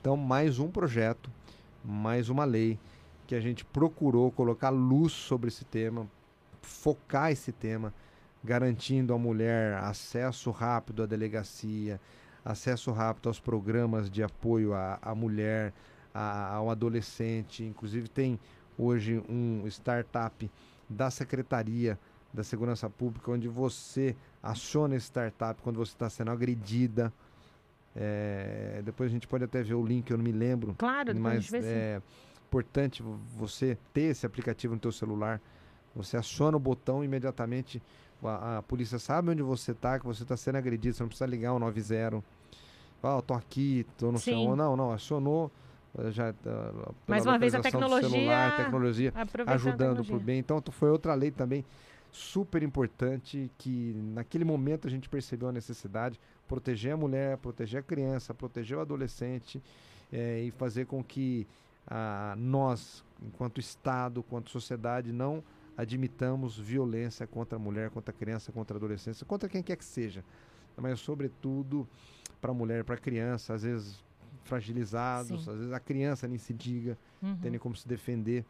Então, 0.00 0.16
mais 0.16 0.58
um 0.58 0.68
projeto, 0.68 1.30
mais 1.82 2.28
uma 2.28 2.44
lei 2.44 2.78
que 3.26 3.34
a 3.34 3.40
gente 3.40 3.64
procurou 3.64 4.30
colocar 4.30 4.68
luz 4.68 5.12
sobre 5.12 5.48
esse 5.48 5.64
tema, 5.64 6.06
focar 6.60 7.32
esse 7.32 7.52
tema 7.52 7.94
garantindo 8.44 9.14
à 9.14 9.18
mulher 9.18 9.74
acesso 9.78 10.50
rápido 10.50 11.02
à 11.02 11.06
delegacia, 11.06 11.98
acesso 12.44 12.92
rápido 12.92 13.28
aos 13.28 13.40
programas 13.40 14.10
de 14.10 14.22
apoio 14.22 14.74
à, 14.74 14.98
à 15.00 15.14
mulher, 15.14 15.72
a, 16.12 16.54
ao 16.54 16.70
adolescente. 16.70 17.64
Inclusive 17.64 18.06
tem 18.06 18.38
hoje 18.78 19.22
um 19.28 19.66
startup 19.66 20.50
da 20.88 21.10
Secretaria 21.10 21.98
da 22.32 22.44
Segurança 22.44 22.90
Pública 22.90 23.30
onde 23.30 23.48
você 23.48 24.14
aciona 24.42 24.96
esse 24.96 25.06
startup 25.06 25.62
quando 25.62 25.76
você 25.76 25.92
está 25.92 26.10
sendo 26.10 26.30
agredida. 26.30 27.12
É, 27.96 28.82
depois 28.84 29.08
a 29.08 29.12
gente 29.12 29.26
pode 29.26 29.44
até 29.44 29.62
ver 29.62 29.74
o 29.74 29.86
link, 29.86 30.10
eu 30.10 30.18
não 30.18 30.24
me 30.24 30.32
lembro. 30.32 30.74
Claro, 30.76 31.16
mas 31.18 31.50
é 31.54 32.02
importante 32.46 33.02
você 33.36 33.78
ter 33.92 34.10
esse 34.10 34.26
aplicativo 34.26 34.74
no 34.74 34.80
teu 34.80 34.92
celular. 34.92 35.40
Você 35.94 36.16
aciona 36.16 36.56
o 36.56 36.60
botão 36.60 37.04
imediatamente 37.04 37.80
a, 38.28 38.58
a 38.58 38.62
polícia 38.62 38.98
sabe 38.98 39.30
onde 39.30 39.42
você 39.42 39.72
está, 39.72 39.98
que 39.98 40.06
você 40.06 40.22
está 40.22 40.36
sendo 40.36 40.56
agredido, 40.56 40.96
você 40.96 41.02
não 41.02 41.08
precisa 41.08 41.26
ligar 41.26 41.52
o 41.52 41.58
90. 41.58 42.22
Fala, 43.00 43.18
oh, 43.18 43.22
tô 43.22 43.34
aqui, 43.34 43.86
tô 43.98 44.10
no 44.10 44.18
céu. 44.18 44.56
Não, 44.56 44.76
não, 44.76 44.92
acionou 44.92 45.50
eh, 45.98 46.10
já 46.10 46.30
uh, 46.30 46.94
mais 47.06 47.26
uma 47.26 47.38
vez 47.38 47.54
a 47.54 47.60
tecnologia, 47.60 48.08
celular, 48.08 48.56
tecnologia 48.56 49.12
ajudando 49.46 50.04
para 50.04 50.16
o 50.16 50.20
bem. 50.20 50.38
Então 50.38 50.62
foi 50.70 50.90
outra 50.90 51.14
lei 51.14 51.30
também 51.30 51.64
super 52.10 52.62
importante 52.62 53.50
que 53.58 53.92
naquele 54.14 54.44
momento 54.44 54.86
a 54.86 54.90
gente 54.90 55.08
percebeu 55.08 55.48
a 55.48 55.52
necessidade 55.52 56.18
proteger 56.46 56.92
a 56.92 56.96
mulher, 56.96 57.36
proteger 57.38 57.80
a 57.80 57.82
criança, 57.82 58.32
proteger 58.32 58.78
o 58.78 58.80
adolescente 58.80 59.62
é, 60.12 60.40
e 60.40 60.50
fazer 60.52 60.86
com 60.86 61.02
que 61.02 61.46
a, 61.86 62.34
nós, 62.38 63.04
enquanto 63.22 63.58
Estado, 63.60 64.24
enquanto 64.26 64.50
sociedade, 64.50 65.12
não 65.12 65.42
admitamos 65.76 66.58
violência 66.58 67.26
contra 67.26 67.56
a 67.56 67.58
mulher, 67.58 67.90
contra 67.90 68.14
a 68.14 68.16
criança, 68.16 68.52
contra 68.52 68.76
a 68.76 68.78
adolescência, 68.78 69.26
contra 69.26 69.48
quem 69.48 69.62
quer 69.62 69.76
que 69.76 69.84
seja. 69.84 70.24
Mas, 70.76 71.00
sobretudo, 71.00 71.88
para 72.40 72.50
a 72.50 72.54
mulher, 72.54 72.84
para 72.84 72.94
a 72.94 72.98
criança, 72.98 73.54
às 73.54 73.62
vezes 73.62 74.02
fragilizados, 74.44 75.44
Sim. 75.44 75.50
às 75.50 75.56
vezes 75.56 75.72
a 75.72 75.80
criança 75.80 76.28
nem 76.28 76.38
se 76.38 76.52
diga, 76.52 76.98
uhum. 77.22 77.36
tem 77.38 77.50
nem 77.50 77.60
como 77.60 77.74
se 77.74 77.86
defender. 77.88 78.44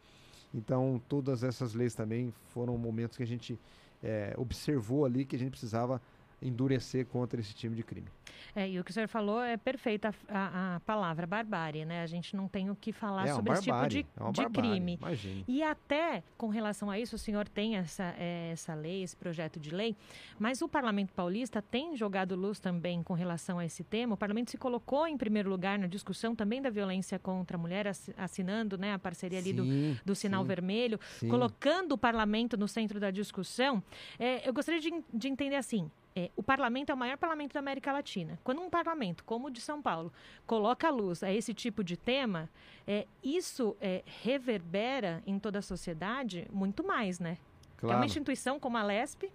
Então, 0.53 1.01
todas 1.07 1.43
essas 1.43 1.73
leis 1.73 1.93
também 1.93 2.33
foram 2.49 2.77
momentos 2.77 3.17
que 3.17 3.23
a 3.23 3.27
gente 3.27 3.59
é, 4.03 4.33
observou 4.37 5.05
ali 5.05 5.25
que 5.25 5.35
a 5.35 5.39
gente 5.39 5.51
precisava 5.51 6.01
endurecer 6.41 7.05
contra 7.05 7.39
esse 7.39 7.53
time 7.53 7.75
de 7.75 7.83
crime. 7.83 8.07
É, 8.55 8.69
e 8.69 8.79
o 8.79 8.83
que 8.83 8.91
o 8.91 8.93
senhor 8.93 9.09
falou 9.09 9.41
é 9.41 9.57
perfeita 9.57 10.13
a, 10.29 10.75
a, 10.75 10.79
palavra 10.79 11.27
barbárie, 11.27 11.83
né? 11.83 12.01
A 12.01 12.07
gente 12.07 12.35
não 12.35 12.47
tem 12.47 12.69
o 12.69 12.75
que 12.75 12.93
falar 12.93 13.27
é 13.27 13.33
sobre 13.33 13.51
esse 13.51 13.63
tipo 13.63 13.87
de, 13.87 13.99
é 13.99 14.31
de 14.31 14.49
crime. 14.49 14.93
Imagine. 14.93 15.43
E 15.45 15.61
até 15.61 16.23
com 16.37 16.47
relação 16.47 16.89
a 16.89 16.97
isso, 16.97 17.17
o 17.17 17.19
senhor 17.19 17.49
tem 17.49 17.75
essa, 17.75 18.15
é, 18.17 18.51
essa 18.53 18.73
lei, 18.73 19.03
esse 19.03 19.15
projeto 19.15 19.59
de 19.59 19.71
lei, 19.71 19.95
mas 20.39 20.61
o 20.61 20.69
Parlamento 20.69 21.11
Paulista 21.13 21.61
tem 21.61 21.97
jogado 21.97 22.35
luz 22.35 22.59
também 22.59 23.03
com 23.03 23.13
relação 23.13 23.59
a 23.59 23.65
esse 23.65 23.83
tema. 23.83 24.13
O 24.13 24.17
Parlamento 24.17 24.51
se 24.51 24.57
colocou 24.57 25.05
em 25.05 25.17
primeiro 25.17 25.49
lugar 25.49 25.77
na 25.77 25.87
discussão 25.87 26.33
também 26.33 26.61
da 26.61 26.69
violência 26.69 27.19
contra 27.19 27.57
a 27.57 27.59
mulher, 27.59 27.87
assinando 28.17 28.77
né, 28.77 28.93
a 28.93 28.99
parceria 28.99 29.39
ali 29.39 29.49
sim, 29.49 29.55
do, 29.55 30.05
do 30.05 30.15
Sinal 30.15 30.43
sim, 30.43 30.47
Vermelho, 30.47 30.99
sim. 31.19 31.27
colocando 31.27 31.91
o 31.93 31.97
Parlamento 31.97 32.55
no 32.55 32.67
centro 32.67 32.99
da 33.01 33.11
discussão. 33.11 33.83
É, 34.17 34.47
eu 34.47 34.53
gostaria 34.53 34.79
de, 34.79 34.91
de 35.13 35.27
entender 35.27 35.55
assim, 35.55 35.89
é, 36.15 36.31
o 36.35 36.41
parlamento 36.41 36.91
é 36.91 36.93
o 36.93 36.97
maior 36.97 37.17
parlamento 37.17 37.53
da 37.53 37.59
América 37.59 37.91
Latina. 37.91 38.39
Quando 38.43 38.61
um 38.61 38.69
parlamento, 38.69 39.23
como 39.25 39.47
o 39.47 39.49
de 39.51 39.59
São 39.59 39.81
Paulo, 39.81 40.13
coloca 40.47 40.87
a 40.87 40.91
luz 40.91 41.21
a 41.21 41.31
esse 41.31 41.53
tipo 41.53 41.83
de 41.83 41.97
tema, 41.97 42.49
é, 42.87 43.05
isso 43.21 43.75
é, 43.81 44.01
reverbera 44.23 45.21
em 45.27 45.37
toda 45.37 45.59
a 45.59 45.61
sociedade 45.61 46.47
muito 46.51 46.85
mais, 46.85 47.19
né? 47.19 47.37
Claro. 47.75 47.95
É 47.95 47.99
uma 47.99 48.05
instituição 48.05 48.57
como 48.57 48.77
a 48.77 48.83
LESP. 48.83 49.29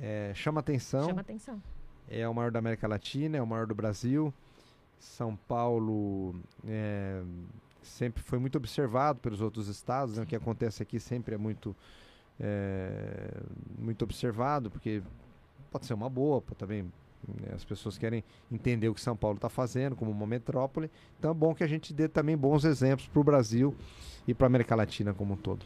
É, 0.00 0.32
chama 0.34 0.60
atenção. 0.60 1.04
Chama 1.04 1.20
atenção. 1.20 1.60
É 2.08 2.28
o 2.28 2.34
maior 2.34 2.52
da 2.52 2.60
América 2.60 2.86
Latina, 2.86 3.36
é 3.36 3.42
o 3.42 3.46
maior 3.46 3.66
do 3.66 3.74
Brasil. 3.74 4.32
São 5.00 5.34
Paulo 5.34 6.36
é, 6.64 7.22
sempre 7.82 8.22
foi 8.22 8.38
muito 8.38 8.56
observado 8.56 9.18
pelos 9.18 9.40
outros 9.40 9.66
estados. 9.66 10.16
Né? 10.16 10.22
O 10.22 10.26
que 10.26 10.36
acontece 10.36 10.80
aqui 10.80 11.00
sempre 11.00 11.34
é 11.34 11.38
muito, 11.38 11.74
é, 12.38 13.32
muito 13.76 14.02
observado, 14.02 14.70
porque 14.70 15.02
pode 15.70 15.86
ser 15.86 15.94
uma 15.94 16.08
boa, 16.08 16.42
também 16.58 16.82
né, 16.82 17.52
as 17.54 17.64
pessoas 17.64 17.98
querem 17.98 18.24
entender 18.50 18.88
o 18.88 18.94
que 18.94 19.00
São 19.00 19.16
Paulo 19.16 19.36
está 19.36 19.48
fazendo 19.48 19.94
como 19.94 20.10
uma 20.10 20.26
metrópole. 20.26 20.90
Então 21.18 21.30
é 21.30 21.34
bom 21.34 21.54
que 21.54 21.64
a 21.64 21.66
gente 21.66 21.92
dê 21.92 22.08
também 22.08 22.36
bons 22.36 22.64
exemplos 22.64 23.06
para 23.08 23.20
o 23.20 23.24
Brasil 23.24 23.74
e 24.26 24.34
para 24.34 24.46
a 24.46 24.48
América 24.48 24.74
Latina 24.74 25.14
como 25.14 25.34
um 25.34 25.36
todo. 25.36 25.64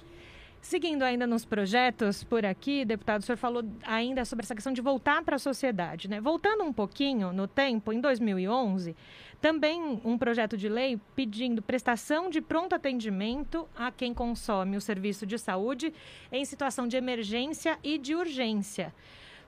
Seguindo 0.60 1.02
ainda 1.02 1.26
nos 1.26 1.44
projetos 1.44 2.24
por 2.24 2.42
aqui, 2.46 2.86
deputado, 2.86 3.20
o 3.20 3.22
senhor 3.22 3.36
falou 3.36 3.62
ainda 3.82 4.24
sobre 4.24 4.44
essa 4.44 4.54
questão 4.54 4.72
de 4.72 4.80
voltar 4.80 5.22
para 5.22 5.36
a 5.36 5.38
sociedade, 5.38 6.08
né? 6.08 6.22
Voltando 6.22 6.64
um 6.64 6.72
pouquinho 6.72 7.34
no 7.34 7.46
tempo, 7.46 7.92
em 7.92 8.00
2011, 8.00 8.96
também 9.42 10.00
um 10.02 10.16
projeto 10.16 10.56
de 10.56 10.66
lei 10.66 10.98
pedindo 11.14 11.60
prestação 11.60 12.30
de 12.30 12.40
pronto 12.40 12.74
atendimento 12.74 13.68
a 13.76 13.92
quem 13.92 14.14
consome 14.14 14.78
o 14.78 14.80
serviço 14.80 15.26
de 15.26 15.38
saúde 15.38 15.92
em 16.32 16.42
situação 16.46 16.88
de 16.88 16.96
emergência 16.96 17.78
e 17.84 17.98
de 17.98 18.14
urgência. 18.14 18.90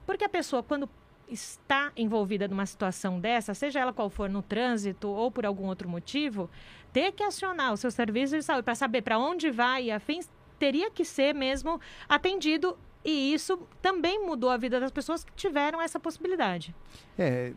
Porque 0.07 0.25
a 0.25 0.29
pessoa, 0.29 0.63
quando 0.63 0.89
está 1.29 1.91
envolvida 1.97 2.47
numa 2.47 2.65
situação 2.65 3.19
dessa, 3.19 3.53
seja 3.53 3.81
ela 3.81 3.93
qual 3.93 4.09
for 4.09 4.31
no 4.31 4.43
trânsito 4.43 5.09
ou 5.09 5.31
por 5.31 5.45
algum 5.45 5.67
outro 5.67 5.89
motivo, 5.89 6.49
ter 6.93 7.13
que 7.13 7.23
acionar 7.23 7.73
o 7.73 7.77
seu 7.77 7.91
serviço 7.91 8.37
de 8.37 8.43
saúde 8.43 8.63
para 8.63 8.75
saber 8.75 9.03
para 9.03 9.19
onde 9.19 9.51
vai 9.51 9.85
e 9.85 9.91
afins, 9.91 10.31
teria 10.59 10.91
que 10.91 11.05
ser 11.05 11.35
mesmo 11.35 11.81
atendido 12.09 12.79
e 13.05 13.33
isso 13.33 13.59
também 13.83 14.25
mudou 14.25 14.51
a 14.51 14.57
vida 14.57 14.81
das 14.81 14.91
pessoas 14.91 15.25
que 15.25 15.33
tiveram 15.35 15.81
essa 15.83 15.99
possibilidade. 15.99 16.75
É, 17.19 17.53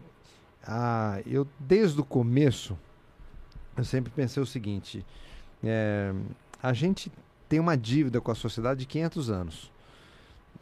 a, 0.63 1.21
eu 1.25 1.47
desde 1.59 2.01
o 2.01 2.03
começo 2.03 2.77
eu 3.79 3.85
sempre 3.85 4.11
pensei 4.11 4.43
o 4.43 4.45
seguinte: 4.45 5.05
é, 5.63 6.13
a 6.61 6.73
gente 6.73 7.11
tem 7.47 7.59
uma 7.59 7.77
dívida 7.77 8.19
com 8.21 8.31
a 8.31 8.35
sociedade 8.35 8.81
de 8.81 8.85
500 8.85 9.29
anos, 9.29 9.71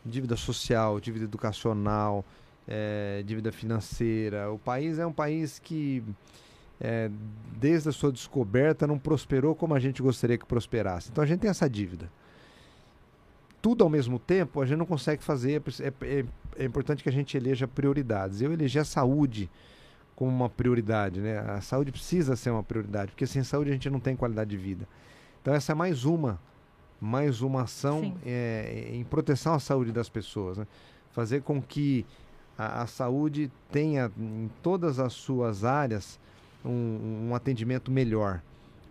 dívida 0.08 0.36
social, 0.36 1.00
dívida 1.00 1.26
educacional, 1.26 2.26
é, 2.68 3.24
dívida 3.26 3.52
financeira. 3.52 4.52
O 4.52 4.58
país 4.58 4.98
é 5.00 5.06
um 5.06 5.14
país 5.14 5.60
que 5.60 6.04
é, 6.80 7.10
desde 7.60 7.90
a 7.90 7.92
sua 7.92 8.12
descoberta 8.12 8.88
não 8.88 8.98
prosperou 8.98 9.56
como 9.56 9.76
a 9.76 9.80
gente 9.80 10.02
gostaria 10.02 10.38
que 10.38 10.46
prosperasse. 10.46 11.10
Então 11.12 11.24
a 11.24 11.28
gente 11.28 11.42
tem 11.42 11.50
essa 11.50 11.70
dívida 11.70 12.10
tudo 13.62 13.84
ao 13.84 13.90
mesmo 13.90 14.18
tempo, 14.18 14.62
a 14.62 14.66
gente 14.66 14.78
não 14.78 14.86
consegue 14.86 15.22
fazer. 15.22 15.62
É, 15.82 15.88
é, 15.88 16.26
é, 16.58 16.64
importante 16.64 17.04
que 17.04 17.10
a 17.10 17.12
gente 17.12 17.36
eleja 17.36 17.68
prioridades. 17.68 18.42
Eu 18.42 18.54
elegi 18.54 18.80
a 18.80 18.86
saúde 18.86 19.50
como 20.16 20.32
uma 20.32 20.50
prioridade, 20.50 21.20
né? 21.20 21.40
A 21.40 21.60
saúde 21.60 21.92
precisa 21.92 22.36
ser 22.36 22.50
uma 22.50 22.64
prioridade, 22.64 23.12
porque 23.12 23.28
sem 23.28 23.44
saúde 23.44 23.70
a 23.70 23.74
gente 23.74 23.90
não 23.90 24.00
tem 24.00 24.16
qualidade 24.16 24.50
de 24.50 24.58
vida. 24.58 24.88
Então 25.42 25.54
essa 25.54 25.74
é 25.74 25.76
mais 25.76 26.06
uma, 26.06 26.40
mais 27.00 27.42
uma 27.42 27.64
ação 27.64 28.16
é, 28.26 28.90
em 28.92 29.04
proteção 29.04 29.54
à 29.54 29.60
saúde 29.60 29.92
das 29.92 30.10
pessoas, 30.10 30.58
né? 30.58 30.68
Fazer 31.12 31.42
com 31.42 31.62
que 31.62 32.06
a, 32.58 32.84
a, 32.84 32.88
saúde 32.88 33.52
tenha 33.72 34.12
em 34.18 34.50
todas 34.62 35.00
as 35.00 35.14
suas 35.14 35.64
áreas 35.64 36.20
um, 36.66 37.30
um 37.30 37.36
atendimento 37.36 37.92
melhor, 37.92 38.42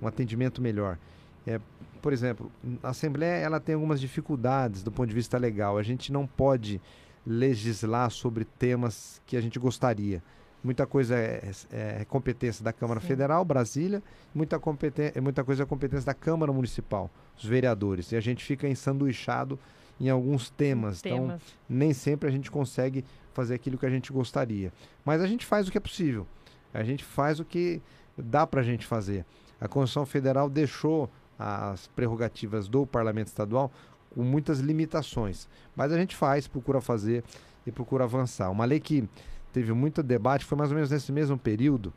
um 0.01 0.07
atendimento 0.07 0.63
melhor. 0.63 0.99
É, 1.47 1.61
por 2.01 2.13
exemplo, 2.13 2.51
a 2.83 2.91
Assembleia 2.91 3.37
ela 3.37 3.61
tem 3.61 3.75
algumas 3.75 4.01
dificuldades 4.01 4.83
do 4.83 4.93
ponto 4.93 5.09
de 5.09 5.15
vista 5.15 5.39
legal. 5.39 5.79
A 5.79 5.83
gente 5.83 6.13
não 6.13 6.27
pode 6.27 6.81
legislar 7.27 8.11
sobre 8.11 8.45
temas 8.45 9.21
que 9.27 9.37
a 9.37 9.41
gente 9.41 9.59
gostaria. 9.59 10.23
Muita 10.63 10.87
coisa 10.87 11.17
é, 11.17 11.51
é, 11.71 11.99
é 12.01 12.05
competência 12.05 12.65
da 12.65 12.73
Câmara 12.73 13.01
Sim. 13.01 13.07
Federal, 13.07 13.45
Brasília, 13.45 14.03
muita, 14.35 14.59
competência, 14.59 15.21
muita 15.23 15.45
coisa 15.45 15.63
é 15.63 15.67
competência 15.67 16.07
da 16.07 16.15
Câmara 16.15 16.53
Municipal, 16.53 17.11
os 17.37 17.45
vereadores. 17.45 18.11
E 18.13 18.17
a 18.17 18.21
gente 18.21 18.45
fica 18.45 18.69
ensanduichado 18.69 19.59
em 20.01 20.09
alguns 20.09 20.51
temas. 20.51 21.01
temas. 21.01 21.21
Então, 21.27 21.41
nem 21.69 21.93
sempre 21.93 22.29
a 22.29 22.33
gente 22.33 22.51
consegue 22.51 23.05
fazer 23.33 23.55
aquilo 23.55 23.79
que 23.79 23.87
a 23.87 23.91
gente 23.91 24.13
gostaria. 24.13 24.73
Mas 25.05 25.21
a 25.21 25.27
gente 25.27 25.47
faz 25.47 25.69
o 25.69 25.71
que 25.71 25.79
é 25.79 25.81
possível. 25.81 26.27
A 26.73 26.83
gente 26.83 27.05
faz 27.05 27.39
o 27.39 27.45
que 27.45 27.81
dá 28.17 28.47
para 28.47 28.61
a 28.61 28.65
gente 28.65 28.87
fazer. 28.87 29.25
A 29.61 29.69
Constituição 29.69 30.05
Federal 30.05 30.51
deixou 30.51 31.11
as 31.39 31.87
prerrogativas 31.89 32.69
do 32.69 32.87
parlamento 32.87 33.29
estadual 33.29 33.71
com 34.15 34.23
muitas 34.23 34.61
limitações. 34.61 35.49
Mas 35.75 35.93
a 35.93 35.99
gente 35.99 36.17
faz, 36.17 36.49
procura 36.49 36.81
fazer 36.81 37.23
e 37.67 37.73
procura 37.73 38.05
avançar. 38.05 38.51
Uma 38.51 38.65
lei 38.65 38.81
que 38.81 39.09
teve 39.57 39.73
muito 39.73 40.03
debate 40.03 40.45
foi 40.45 40.59
mais 40.59 40.71
ou 40.71 40.75
menos 40.75 40.91
nesse 40.91 41.11
mesmo 41.11 41.39
período, 41.39 41.91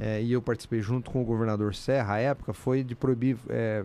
é, 0.00 0.20
e 0.20 0.32
eu 0.32 0.42
participei 0.42 0.80
junto 0.80 1.12
com 1.12 1.22
o 1.22 1.24
governador 1.24 1.76
Serra, 1.76 2.14
à 2.14 2.18
época, 2.18 2.52
foi 2.52 2.82
de 2.82 2.96
proibir 2.96 3.36
é, 3.48 3.84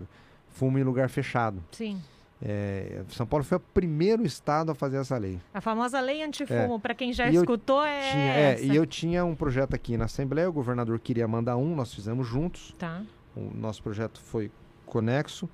fumo 0.50 0.80
em 0.80 0.84
lugar 0.84 1.10
fechado. 1.10 1.64
Sim. 1.72 2.02
É, 2.42 3.04
São 3.10 3.28
Paulo 3.28 3.46
foi 3.46 3.58
o 3.58 3.62
primeiro 3.62 4.26
estado 4.26 4.72
a 4.72 4.76
fazer 4.76 4.98
essa 4.98 5.16
lei. 5.16 5.40
A 5.54 5.62
famosa 5.62 6.00
lei 6.02 6.24
antifumo, 6.24 6.76
é. 6.76 6.80
para 6.80 6.96
quem 6.96 7.14
já 7.14 7.30
escutou, 7.30 7.84
é, 7.84 8.10
tinha, 8.10 8.34
é. 8.34 8.64
E 8.64 8.76
eu 8.76 8.86
tinha 8.88 9.24
um 9.24 9.36
projeto 9.36 9.76
aqui 9.76 9.96
na 9.96 10.06
Assembleia, 10.06 10.50
o 10.50 10.54
governador 10.54 11.00
queria 11.00 11.28
mandar 11.28 11.56
um, 11.56 11.76
nós 11.76 11.94
fizemos 11.94 12.28
juntos. 12.28 12.74
Tá. 12.80 13.04
O 13.36 13.52
nosso 13.54 13.84
projeto 13.84 14.20
foi 14.20 14.50
conexo. 14.88 15.48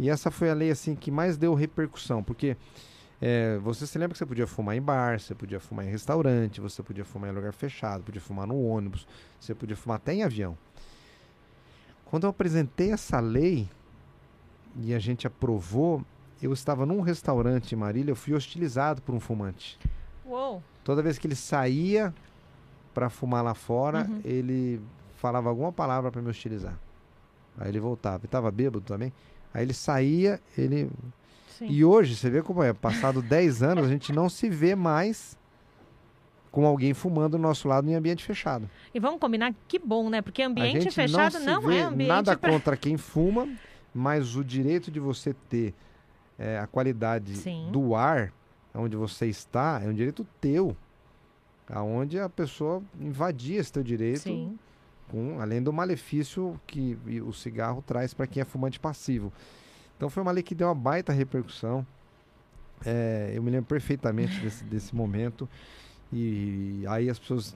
E 0.00 0.10
essa 0.10 0.32
foi 0.32 0.50
a 0.50 0.54
lei 0.54 0.70
assim 0.70 0.96
que 0.96 1.12
mais 1.12 1.36
deu 1.36 1.54
repercussão, 1.54 2.24
porque 2.24 2.56
é, 3.20 3.58
você 3.58 3.86
se 3.86 3.98
lembra 3.98 4.12
que 4.12 4.18
você 4.18 4.26
podia 4.26 4.46
fumar 4.46 4.76
em 4.76 4.82
bar, 4.82 5.18
você 5.18 5.34
podia 5.34 5.58
fumar 5.58 5.86
em 5.86 5.90
restaurante, 5.90 6.60
você 6.60 6.82
podia 6.82 7.04
fumar 7.04 7.30
em 7.30 7.34
lugar 7.34 7.52
fechado, 7.52 8.04
podia 8.04 8.20
fumar 8.20 8.46
no 8.46 8.60
ônibus, 8.62 9.06
você 9.40 9.54
podia 9.54 9.76
fumar 9.76 9.96
até 9.96 10.14
em 10.14 10.22
avião. 10.22 10.56
Quando 12.04 12.24
eu 12.24 12.30
apresentei 12.30 12.92
essa 12.92 13.20
lei 13.20 13.68
e 14.76 14.94
a 14.94 14.98
gente 14.98 15.26
aprovou, 15.26 16.02
eu 16.40 16.52
estava 16.52 16.86
num 16.86 17.00
restaurante 17.00 17.72
em 17.72 17.76
Marília, 17.76 18.12
eu 18.12 18.16
fui 18.16 18.34
hostilizado 18.34 19.02
por 19.02 19.14
um 19.14 19.20
fumante. 19.20 19.78
Uou. 20.24 20.62
Toda 20.84 21.02
vez 21.02 21.18
que 21.18 21.26
ele 21.26 21.34
saía 21.34 22.14
para 22.94 23.10
fumar 23.10 23.42
lá 23.42 23.54
fora, 23.54 24.06
uhum. 24.08 24.20
ele 24.24 24.80
falava 25.16 25.48
alguma 25.48 25.72
palavra 25.72 26.10
para 26.10 26.22
me 26.22 26.30
hostilizar. 26.30 26.78
Aí 27.58 27.68
ele 27.68 27.80
voltava. 27.80 28.24
E 28.24 28.28
tava 28.28 28.50
bêbado 28.50 28.80
também. 28.80 29.12
Aí 29.52 29.64
ele 29.64 29.74
saía, 29.74 30.40
ele. 30.56 30.88
Sim. 31.58 31.66
E 31.68 31.84
hoje, 31.84 32.16
você 32.16 32.30
vê 32.30 32.42
como 32.42 32.62
é, 32.62 32.72
passado 32.72 33.20
10 33.20 33.62
anos, 33.64 33.86
a 33.86 33.88
gente 33.88 34.12
não 34.12 34.28
se 34.28 34.48
vê 34.48 34.74
mais 34.74 35.38
com 36.50 36.66
alguém 36.66 36.94
fumando 36.94 37.32
do 37.32 37.38
nosso 37.38 37.68
lado 37.68 37.88
em 37.88 37.94
ambiente 37.94 38.24
fechado. 38.24 38.68
E 38.94 38.98
vamos 38.98 39.20
combinar 39.20 39.54
que 39.66 39.78
bom, 39.78 40.08
né? 40.08 40.22
Porque 40.22 40.42
ambiente 40.42 40.90
fechado 40.90 41.38
não, 41.40 41.62
não 41.62 41.70
é 41.70 41.82
ambiente. 41.82 42.08
Nada 42.08 42.36
pra... 42.36 42.50
contra 42.50 42.76
quem 42.76 42.96
fuma, 42.96 43.48
mas 43.94 44.34
o 44.34 44.44
direito 44.44 44.90
de 44.90 44.98
você 44.98 45.34
ter 45.48 45.74
é, 46.38 46.58
a 46.58 46.66
qualidade 46.66 47.36
Sim. 47.36 47.68
do 47.70 47.94
ar 47.94 48.32
onde 48.74 48.96
você 48.96 49.26
está 49.26 49.80
é 49.84 49.88
um 49.88 49.94
direito 49.94 50.26
teu. 50.40 50.76
Aonde 51.68 52.18
a 52.18 52.30
pessoa 52.30 52.82
invadia 52.98 53.60
esse 53.60 53.70
teu 53.70 53.82
direito 53.82 54.20
Sim 54.20 54.56
com, 55.08 55.40
além 55.40 55.62
do 55.62 55.72
malefício 55.72 56.60
que 56.66 56.96
o 57.26 57.32
cigarro 57.32 57.82
traz 57.84 58.14
para 58.14 58.26
quem 58.26 58.40
é 58.40 58.44
fumante 58.44 58.78
passivo. 58.78 59.32
Então 59.98 60.08
foi 60.08 60.22
uma 60.22 60.30
lei 60.32 60.44
que 60.44 60.54
deu 60.54 60.68
uma 60.68 60.74
baita 60.74 61.12
repercussão. 61.12 61.84
É, 62.86 63.32
eu 63.34 63.42
me 63.42 63.50
lembro 63.50 63.66
perfeitamente 63.66 64.40
desse, 64.40 64.62
desse 64.62 64.94
momento. 64.94 65.48
E 66.12 66.84
aí 66.88 67.10
as 67.10 67.18
pessoas 67.18 67.54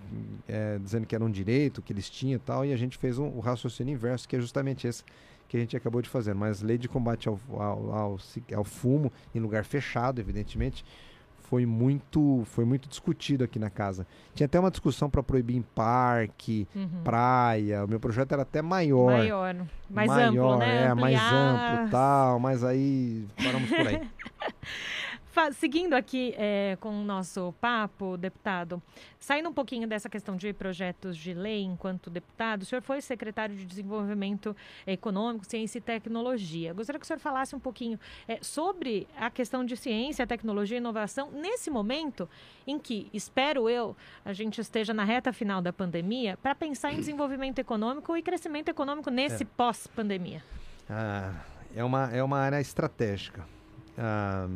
é, 0.48 0.76
dizendo 0.78 1.06
que 1.06 1.14
era 1.14 1.24
um 1.24 1.30
direito 1.30 1.80
que 1.80 1.92
eles 1.92 2.10
tinham 2.10 2.36
e 2.36 2.40
tal, 2.40 2.66
e 2.66 2.72
a 2.72 2.76
gente 2.76 2.98
fez 2.98 3.16
um, 3.16 3.28
o 3.28 3.40
raciocínio 3.40 3.94
inverso, 3.94 4.28
que 4.28 4.36
é 4.36 4.40
justamente 4.40 4.86
esse 4.86 5.04
que 5.48 5.56
a 5.56 5.60
gente 5.60 5.76
acabou 5.76 6.02
de 6.02 6.08
fazer. 6.08 6.34
Mas 6.34 6.62
lei 6.62 6.76
de 6.76 6.88
combate 6.88 7.28
ao, 7.28 7.38
ao, 7.50 7.92
ao, 7.92 8.18
ao 8.54 8.64
fumo 8.64 9.12
em 9.34 9.38
lugar 9.38 9.64
fechado, 9.64 10.20
evidentemente, 10.20 10.84
foi 11.52 11.66
muito, 11.66 12.44
foi 12.46 12.64
muito 12.64 12.88
discutido 12.88 13.44
aqui 13.44 13.58
na 13.58 13.68
casa. 13.68 14.06
Tinha 14.34 14.46
até 14.46 14.58
uma 14.58 14.70
discussão 14.70 15.10
para 15.10 15.22
proibir 15.22 15.54
em 15.54 15.60
parque, 15.60 16.66
uhum. 16.74 17.02
praia. 17.04 17.84
O 17.84 17.88
meu 17.88 18.00
projeto 18.00 18.32
era 18.32 18.40
até 18.40 18.62
maior. 18.62 19.18
Maior, 19.18 19.56
mais 19.90 20.08
maior, 20.08 20.54
amplo, 20.54 20.56
né? 20.56 20.84
É, 20.86 20.94
mais 20.94 21.20
amplo 21.20 21.90
tal, 21.90 22.40
mas 22.40 22.64
aí 22.64 23.26
paramos 23.36 23.68
por 23.68 23.86
aí. 23.86 24.00
Seguindo 25.54 25.94
aqui 25.94 26.34
é, 26.36 26.76
com 26.78 26.90
o 26.90 27.04
nosso 27.04 27.54
papo, 27.58 28.18
deputado, 28.18 28.82
saindo 29.18 29.48
um 29.48 29.52
pouquinho 29.52 29.88
dessa 29.88 30.06
questão 30.06 30.36
de 30.36 30.52
projetos 30.52 31.16
de 31.16 31.32
lei 31.32 31.62
enquanto 31.62 32.10
deputado, 32.10 32.62
o 32.62 32.64
senhor 32.66 32.82
foi 32.82 33.00
secretário 33.00 33.56
de 33.56 33.64
Desenvolvimento 33.64 34.54
Econômico, 34.86 35.46
Ciência 35.46 35.78
e 35.78 35.80
Tecnologia. 35.80 36.74
Gostaria 36.74 36.98
que 36.98 37.04
o 37.04 37.06
senhor 37.06 37.18
falasse 37.18 37.56
um 37.56 37.58
pouquinho 37.58 37.98
é, 38.28 38.38
sobre 38.42 39.08
a 39.16 39.30
questão 39.30 39.64
de 39.64 39.74
ciência, 39.74 40.26
tecnologia 40.26 40.76
e 40.76 40.80
inovação 40.80 41.30
nesse 41.30 41.70
momento 41.70 42.28
em 42.66 42.78
que, 42.78 43.08
espero 43.10 43.70
eu, 43.70 43.96
a 44.24 44.34
gente 44.34 44.60
esteja 44.60 44.92
na 44.92 45.02
reta 45.02 45.32
final 45.32 45.62
da 45.62 45.72
pandemia 45.72 46.36
para 46.42 46.54
pensar 46.54 46.92
em 46.92 46.96
desenvolvimento 46.96 47.58
econômico 47.58 48.14
e 48.16 48.22
crescimento 48.22 48.68
econômico 48.68 49.10
nesse 49.10 49.44
é. 49.44 49.46
pós-pandemia. 49.56 50.44
Ah, 50.90 51.32
é, 51.74 51.82
uma, 51.82 52.10
é 52.12 52.22
uma 52.22 52.38
área 52.38 52.60
estratégica. 52.60 53.46
Ah, 53.96 54.46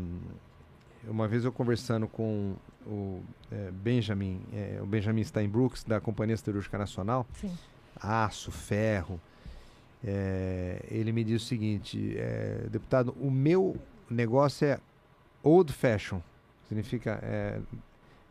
uma 1.07 1.29
vez 1.29 1.45
eu 1.45 1.53
conversando 1.53 2.09
com 2.09 2.55
o 2.87 3.23
é, 3.51 3.71
Benjamin, 3.71 4.41
é, 4.53 4.79
o 4.81 4.87
Benjamin 4.87 5.23
Steinbrooks, 5.25 5.85
da 5.85 6.01
Companhia 6.01 6.37
Siderúrgica 6.37 6.79
Nacional, 6.79 7.27
Sim. 7.35 7.57
aço, 8.01 8.51
ferro, 8.51 9.21
é, 10.05 10.85
ele 10.91 11.13
me 11.13 11.25
disse 11.25 11.45
o 11.45 11.49
seguinte, 11.49 12.17
é, 12.17 12.67
deputado, 12.71 13.15
o 13.21 13.31
meu 13.31 13.77
negócio 14.09 14.67
é 14.67 14.79
old 15.43 15.73
fashion, 15.73 16.21
significa 16.69 17.19
é, 17.23 17.61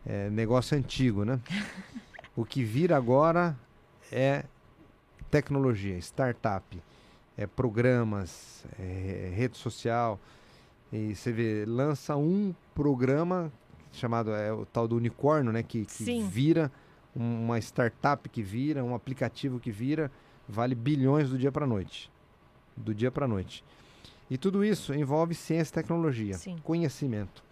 é, 0.06 0.30
negócio 0.30 0.78
antigo, 0.78 1.26
né? 1.26 1.40
o 2.36 2.46
que 2.46 2.64
vira 2.64 2.96
agora 2.96 3.58
é 4.12 4.44
tecnologia, 5.32 5.98
startup, 5.98 6.82
é 7.38 7.46
programas, 7.46 8.64
rede 9.34 9.58
social, 9.58 10.18
e 10.91 11.15
você 11.15 11.32
vê, 11.32 11.65
lança 11.65 12.15
um 12.15 12.54
programa 12.74 13.52
chamado 13.91 14.32
é 14.32 14.52
o 14.52 14.65
tal 14.65 14.88
do 14.88 14.95
unicórnio, 14.95 15.52
né? 15.52 15.63
Que, 15.63 15.86
que 15.86 16.21
vira 16.21 16.71
uma 17.15 17.58
startup 17.60 18.28
que 18.28 18.43
vira, 18.43 18.84
um 18.84 18.93
aplicativo 18.93 19.60
que 19.60 19.71
vira, 19.71 20.12
vale 20.48 20.76
bilhões 20.76 21.30
do 21.30 21.38
dia 21.38 21.52
para 21.52 21.65
noite. 21.65 22.12
Do 22.76 22.93
dia 22.93 23.10
para 23.10 23.28
noite. 23.28 23.63
E 24.30 24.38
tudo 24.38 24.63
isso 24.63 24.93
envolve 24.93 25.34
ciência 25.34 25.71
e 25.71 25.76
tecnologia, 25.76 26.34
Sim. 26.34 26.58
conhecimento. 26.63 27.43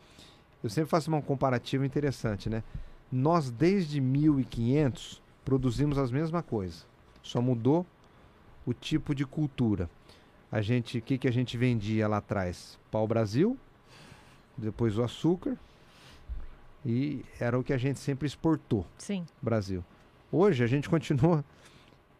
eu 0.63 0.69
sempre 0.69 0.89
faço 0.89 1.09
uma 1.09 1.21
comparativa 1.21 1.85
interessante, 1.85 2.49
né? 2.49 2.63
Nós, 3.11 3.51
desde 3.51 4.01
1500, 4.01 5.21
produzimos 5.45 5.97
as 5.97 6.11
mesmas 6.11 6.43
coisas. 6.45 6.85
Só 7.21 7.41
mudou 7.41 7.85
o 8.65 8.73
tipo 8.73 9.13
de 9.13 9.25
cultura. 9.25 9.89
A 10.53 10.61
gente, 10.61 10.99
o 10.99 11.01
que, 11.01 11.17
que 11.17 11.27
a 11.27 11.31
gente 11.31 11.57
vendia 11.57 12.07
lá 12.07 12.17
atrás? 12.17 12.77
Pau 12.91 13.07
Brasil, 13.07 13.57
depois 14.55 14.99
o 14.99 15.03
açúcar, 15.03 15.57
e 16.85 17.25
era 17.39 17.57
o 17.57 17.63
que 17.63 17.73
a 17.73 17.77
gente 17.77 17.97
sempre 17.97 18.27
exportou. 18.27 18.85
Sim. 18.99 19.25
Brasil. 19.41 19.83
Hoje 20.31 20.63
a 20.63 20.67
gente 20.67 20.87
continua 20.87 21.43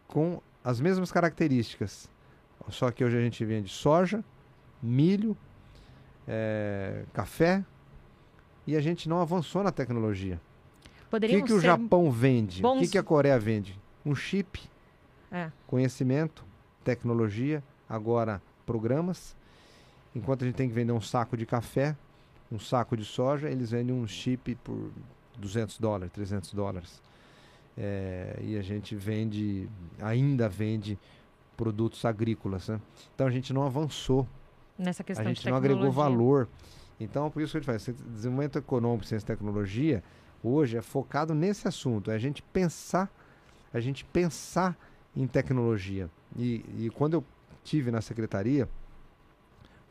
com 0.07 0.41
as 0.63 0.81
mesmas 0.81 1.11
características, 1.11 2.09
só 2.69 2.89
que 2.89 3.05
hoje 3.05 3.15
a 3.15 3.21
gente 3.21 3.45
vende 3.45 3.69
soja, 3.69 4.25
milho, 4.81 5.37
é, 6.27 7.05
café 7.13 7.63
e 8.65 8.75
a 8.75 8.81
gente 8.81 9.07
não 9.07 9.21
avançou 9.21 9.61
na 9.61 9.71
tecnologia. 9.71 10.41
O 11.11 11.19
que, 11.19 11.43
que 11.43 11.53
o 11.53 11.61
Japão 11.61 12.09
vende? 12.09 12.63
Bons... 12.63 12.77
O 12.77 12.81
que, 12.81 12.87
que 12.87 12.97
a 12.97 13.03
Coreia 13.03 13.37
vende? 13.37 13.79
Um 14.03 14.15
chip, 14.15 14.59
é. 15.31 15.51
conhecimento, 15.67 16.43
tecnologia, 16.83 17.63
agora 17.87 18.41
programas. 18.65 19.35
Enquanto 20.15 20.43
a 20.43 20.45
gente 20.45 20.55
tem 20.55 20.67
que 20.67 20.75
vender 20.75 20.91
um 20.91 21.01
saco 21.01 21.35
de 21.35 21.45
café, 21.45 21.95
um 22.51 22.59
saco 22.59 22.95
de 22.95 23.03
soja, 23.03 23.49
eles 23.49 23.71
vendem 23.71 23.95
um 23.95 24.07
chip 24.07 24.55
por 24.63 24.91
200 25.37 25.79
dólares, 25.79 26.11
300 26.13 26.53
dólares. 26.53 27.01
É, 27.75 28.39
e 28.41 28.57
a 28.57 28.61
gente 28.61 28.95
vende, 28.95 29.67
ainda 29.99 30.47
vende 30.47 30.99
produtos 31.57 32.05
agrícolas. 32.05 32.69
Né? 32.69 32.79
Então 33.15 33.27
a 33.27 33.31
gente 33.31 33.51
não 33.51 33.63
avançou. 33.63 34.27
Nessa 34.77 35.03
questão 35.03 35.25
A 35.25 35.27
gente 35.27 35.47
não 35.49 35.57
agregou 35.57 35.91
valor. 35.91 36.47
Então, 36.99 37.29
por 37.29 37.41
isso 37.41 37.51
que 37.51 37.57
a 37.57 37.61
gente 37.61 37.85
faz. 37.85 37.97
Desenvolvimento 38.13 38.57
econômico, 38.57 39.05
ciência 39.05 39.25
e 39.25 39.27
tecnologia, 39.27 40.03
hoje 40.43 40.77
é 40.77 40.81
focado 40.81 41.33
nesse 41.33 41.67
assunto. 41.67 42.11
É 42.11 42.15
a 42.15 42.19
gente 42.19 42.41
pensar, 42.41 43.11
a 43.73 43.79
gente 43.79 44.05
pensar 44.05 44.77
em 45.15 45.27
tecnologia. 45.27 46.09
E, 46.37 46.63
e 46.77 46.89
quando 46.91 47.15
eu 47.15 47.23
tive 47.63 47.91
na 47.91 48.01
secretaria, 48.01 48.67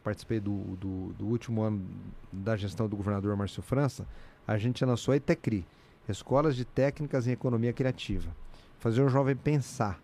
participei 0.02 0.40
do, 0.40 0.76
do, 0.76 1.12
do, 1.14 1.26
último 1.26 1.62
ano 1.62 1.84
da 2.32 2.56
gestão 2.56 2.88
do 2.88 2.96
governador 2.96 3.36
Márcio 3.36 3.62
França, 3.62 4.06
a 4.46 4.58
gente 4.58 4.84
lançou 4.84 5.12
a 5.12 5.16
ETECRI, 5.16 5.64
Escolas 6.08 6.56
de 6.56 6.64
Técnicas 6.64 7.26
em 7.26 7.30
Economia 7.32 7.72
Criativa. 7.72 8.34
Fazer 8.78 9.02
o 9.02 9.08
jovem 9.08 9.36
pensar, 9.36 10.00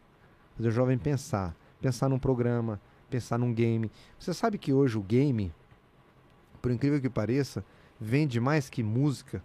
fazer 0.57 0.69
o 0.69 0.73
jovem 0.73 0.97
pensar, 0.97 1.55
pensar 1.81 2.09
num 2.09 2.19
programa, 2.19 2.81
pensar 3.11 3.39
num 3.39 3.53
game. 3.53 3.91
Você 4.19 4.33
sabe 4.33 4.57
que 4.59 4.73
hoje 4.73 4.97
o 4.97 5.03
game, 5.03 5.53
por 6.63 6.71
incrível 6.71 7.01
que 7.01 7.11
pareça, 7.11 7.65
vende 8.01 8.39
mais 8.39 8.71
que 8.71 8.83
música, 8.83 9.43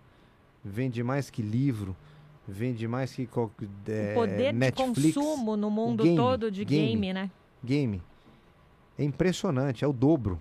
vende 0.63 1.01
mais 1.03 1.31
que 1.31 1.41
livro, 1.41 1.95
vende 2.47 2.87
mais 2.87 3.13
que 3.13 3.23
é, 3.23 4.11
o 4.11 4.13
poder 4.13 4.53
Netflix, 4.53 5.01
de 5.01 5.13
consumo 5.13 5.57
no 5.57 5.71
mundo 5.71 6.03
game, 6.03 6.15
todo 6.15 6.51
de 6.51 6.63
game, 6.63 6.87
game, 6.87 7.13
né? 7.13 7.31
Game. 7.63 8.01
É 8.97 9.03
impressionante, 9.03 9.83
é 9.83 9.87
o 9.87 9.93
dobro. 9.93 10.39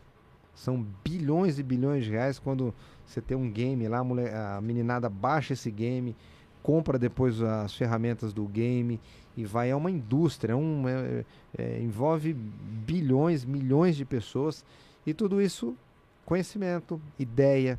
São 0.55 0.87
bilhões 1.05 1.59
e 1.59 1.63
bilhões 1.63 2.05
de 2.05 2.11
reais 2.11 2.39
quando 2.39 2.75
você 3.07 3.21
tem 3.21 3.37
um 3.37 3.51
game 3.51 3.89
lá, 3.89 3.99
a, 3.99 4.05
mulher, 4.05 4.35
a 4.35 4.61
meninada 4.61 5.09
baixa 5.09 5.55
esse 5.55 5.71
game, 5.71 6.15
compra 6.63 6.99
depois 6.99 7.41
as 7.41 7.75
ferramentas 7.75 8.33
do 8.33 8.47
game 8.47 9.01
e 9.37 9.45
vai. 9.45 9.71
É 9.71 9.77
uma 9.77 9.91
indústria, 9.91 10.53
é 10.53 10.57
um, 10.57 10.89
é, 10.89 11.25
é, 11.57 11.81
envolve 11.81 12.35
bilhões, 12.35 13.45
milhões 13.45 13.97
de 13.97 14.05
pessoas 14.05 14.65
e 15.07 15.15
tudo 15.15 15.41
isso 15.41 15.77
conhecimento, 16.25 17.01
ideia. 17.19 17.79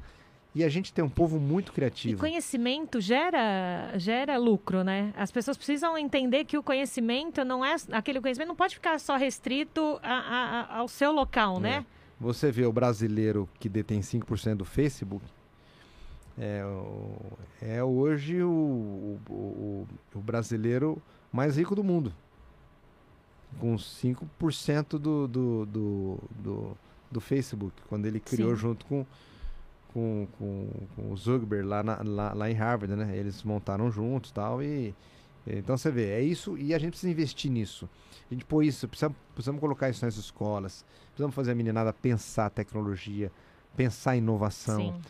E 0.55 0.63
a 0.63 0.69
gente 0.69 0.93
tem 0.93 1.03
um 1.03 1.09
povo 1.09 1.39
muito 1.39 1.73
criativo. 1.73 2.15
E 2.15 2.19
conhecimento 2.19 3.01
gera, 3.01 3.93
gera 3.97 4.37
lucro, 4.37 4.83
né? 4.83 5.11
As 5.17 5.31
pessoas 5.31 5.57
precisam 5.57 5.97
entender 5.97 6.45
que 6.45 6.57
o 6.57 6.63
conhecimento 6.63 7.43
não 7.43 7.65
é. 7.65 7.75
Aquele 7.91 8.21
conhecimento 8.21 8.49
não 8.49 8.55
pode 8.55 8.75
ficar 8.75 8.99
só 8.99 9.15
restrito 9.15 9.99
a, 10.03 10.13
a, 10.13 10.77
ao 10.77 10.87
seu 10.87 11.11
local, 11.11 11.59
né? 11.59 11.69
é. 11.69 11.77
né? 11.79 11.85
Você 12.19 12.51
vê 12.51 12.65
o 12.65 12.71
brasileiro 12.71 13.49
que 13.59 13.67
detém 13.67 13.99
5% 13.99 14.55
do 14.55 14.65
Facebook, 14.65 15.25
é, 16.37 16.63
é 17.61 17.83
hoje 17.83 18.41
o, 18.41 18.49
o, 18.49 19.19
o, 19.29 19.87
o, 20.15 20.19
brasileiro 20.19 21.01
mais 21.31 21.57
rico 21.57 21.75
do 21.75 21.83
mundo. 21.83 22.13
Com 23.59 23.75
5% 23.75 24.97
do, 24.97 25.27
do, 25.27 25.65
do, 25.65 26.19
do, 26.31 26.77
do 27.11 27.21
Facebook, 27.21 27.75
quando 27.87 28.07
ele 28.07 28.19
criou 28.19 28.55
Sim. 28.55 28.61
junto 28.61 28.85
com, 28.85 29.05
com, 29.93 30.27
com, 30.37 30.67
com, 30.95 31.11
o 31.11 31.15
Zuckerberg 31.17 31.65
lá, 31.65 31.83
na, 31.83 32.01
lá, 32.03 32.33
lá 32.33 32.49
em 32.49 32.53
Harvard, 32.53 32.95
né? 32.95 33.15
Eles 33.15 33.43
montaram 33.43 33.91
juntos 33.91 34.31
tal, 34.31 34.61
e 34.61 34.93
então 35.45 35.77
você 35.77 35.91
vê, 35.91 36.11
é 36.11 36.21
isso 36.21 36.57
e 36.57 36.73
a 36.73 36.79
gente 36.79 36.91
precisa 36.91 37.11
investir 37.11 37.51
nisso. 37.51 37.89
A 38.29 38.33
gente 38.33 38.45
pôr 38.45 38.63
isso, 38.63 38.87
precisamos, 38.87 39.17
precisamos 39.33 39.59
colocar 39.59 39.89
isso 39.89 40.03
nas 40.03 40.15
escolas, 40.15 40.85
precisamos 41.07 41.35
fazer 41.35 41.51
a 41.51 41.55
meninada 41.55 41.91
pensar 41.91 42.49
tecnologia, 42.49 43.31
pensar 43.75 44.15
inovação, 44.15 44.93
Sim. 44.93 45.01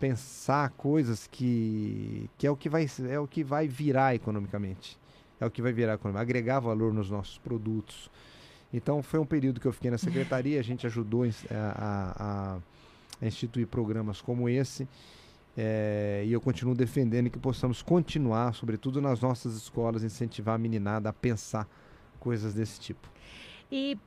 pensar 0.00 0.70
coisas 0.70 1.28
que, 1.28 2.28
que 2.36 2.46
é 2.46 2.50
o 2.50 2.56
que 2.56 2.68
vai 2.68 2.86
é 3.08 3.18
o 3.18 3.26
que 3.26 3.44
vai 3.44 3.68
virar 3.68 4.14
economicamente, 4.14 4.98
é 5.40 5.46
o 5.46 5.50
que 5.50 5.62
vai 5.62 5.72
virar 5.72 5.94
economicamente, 5.94 6.30
agregar 6.30 6.60
valor 6.60 6.92
nos 6.92 7.08
nossos 7.08 7.38
produtos. 7.38 8.10
Então 8.72 9.02
foi 9.02 9.20
um 9.20 9.26
período 9.26 9.60
que 9.60 9.66
eu 9.66 9.72
fiquei 9.72 9.90
na 9.90 9.98
secretaria, 9.98 10.58
a 10.58 10.64
gente 10.64 10.86
ajudou 10.86 11.24
a, 11.24 11.28
a, 11.54 12.56
a 12.56 12.58
instituir 13.26 13.66
programas 13.66 14.20
como 14.20 14.48
esse 14.48 14.88
é, 15.56 16.24
e 16.26 16.32
eu 16.32 16.40
continuo 16.40 16.74
defendendo 16.74 17.28
que 17.28 17.38
possamos 17.38 17.82
continuar, 17.82 18.54
sobretudo 18.54 19.00
nas 19.00 19.20
nossas 19.20 19.54
escolas, 19.54 20.02
incentivar 20.02 20.54
a 20.54 20.58
meninada 20.58 21.10
a 21.10 21.12
pensar 21.12 21.68
coisas 22.18 22.54
desse 22.54 22.80
tipo. 22.80 23.10
E 23.70 23.98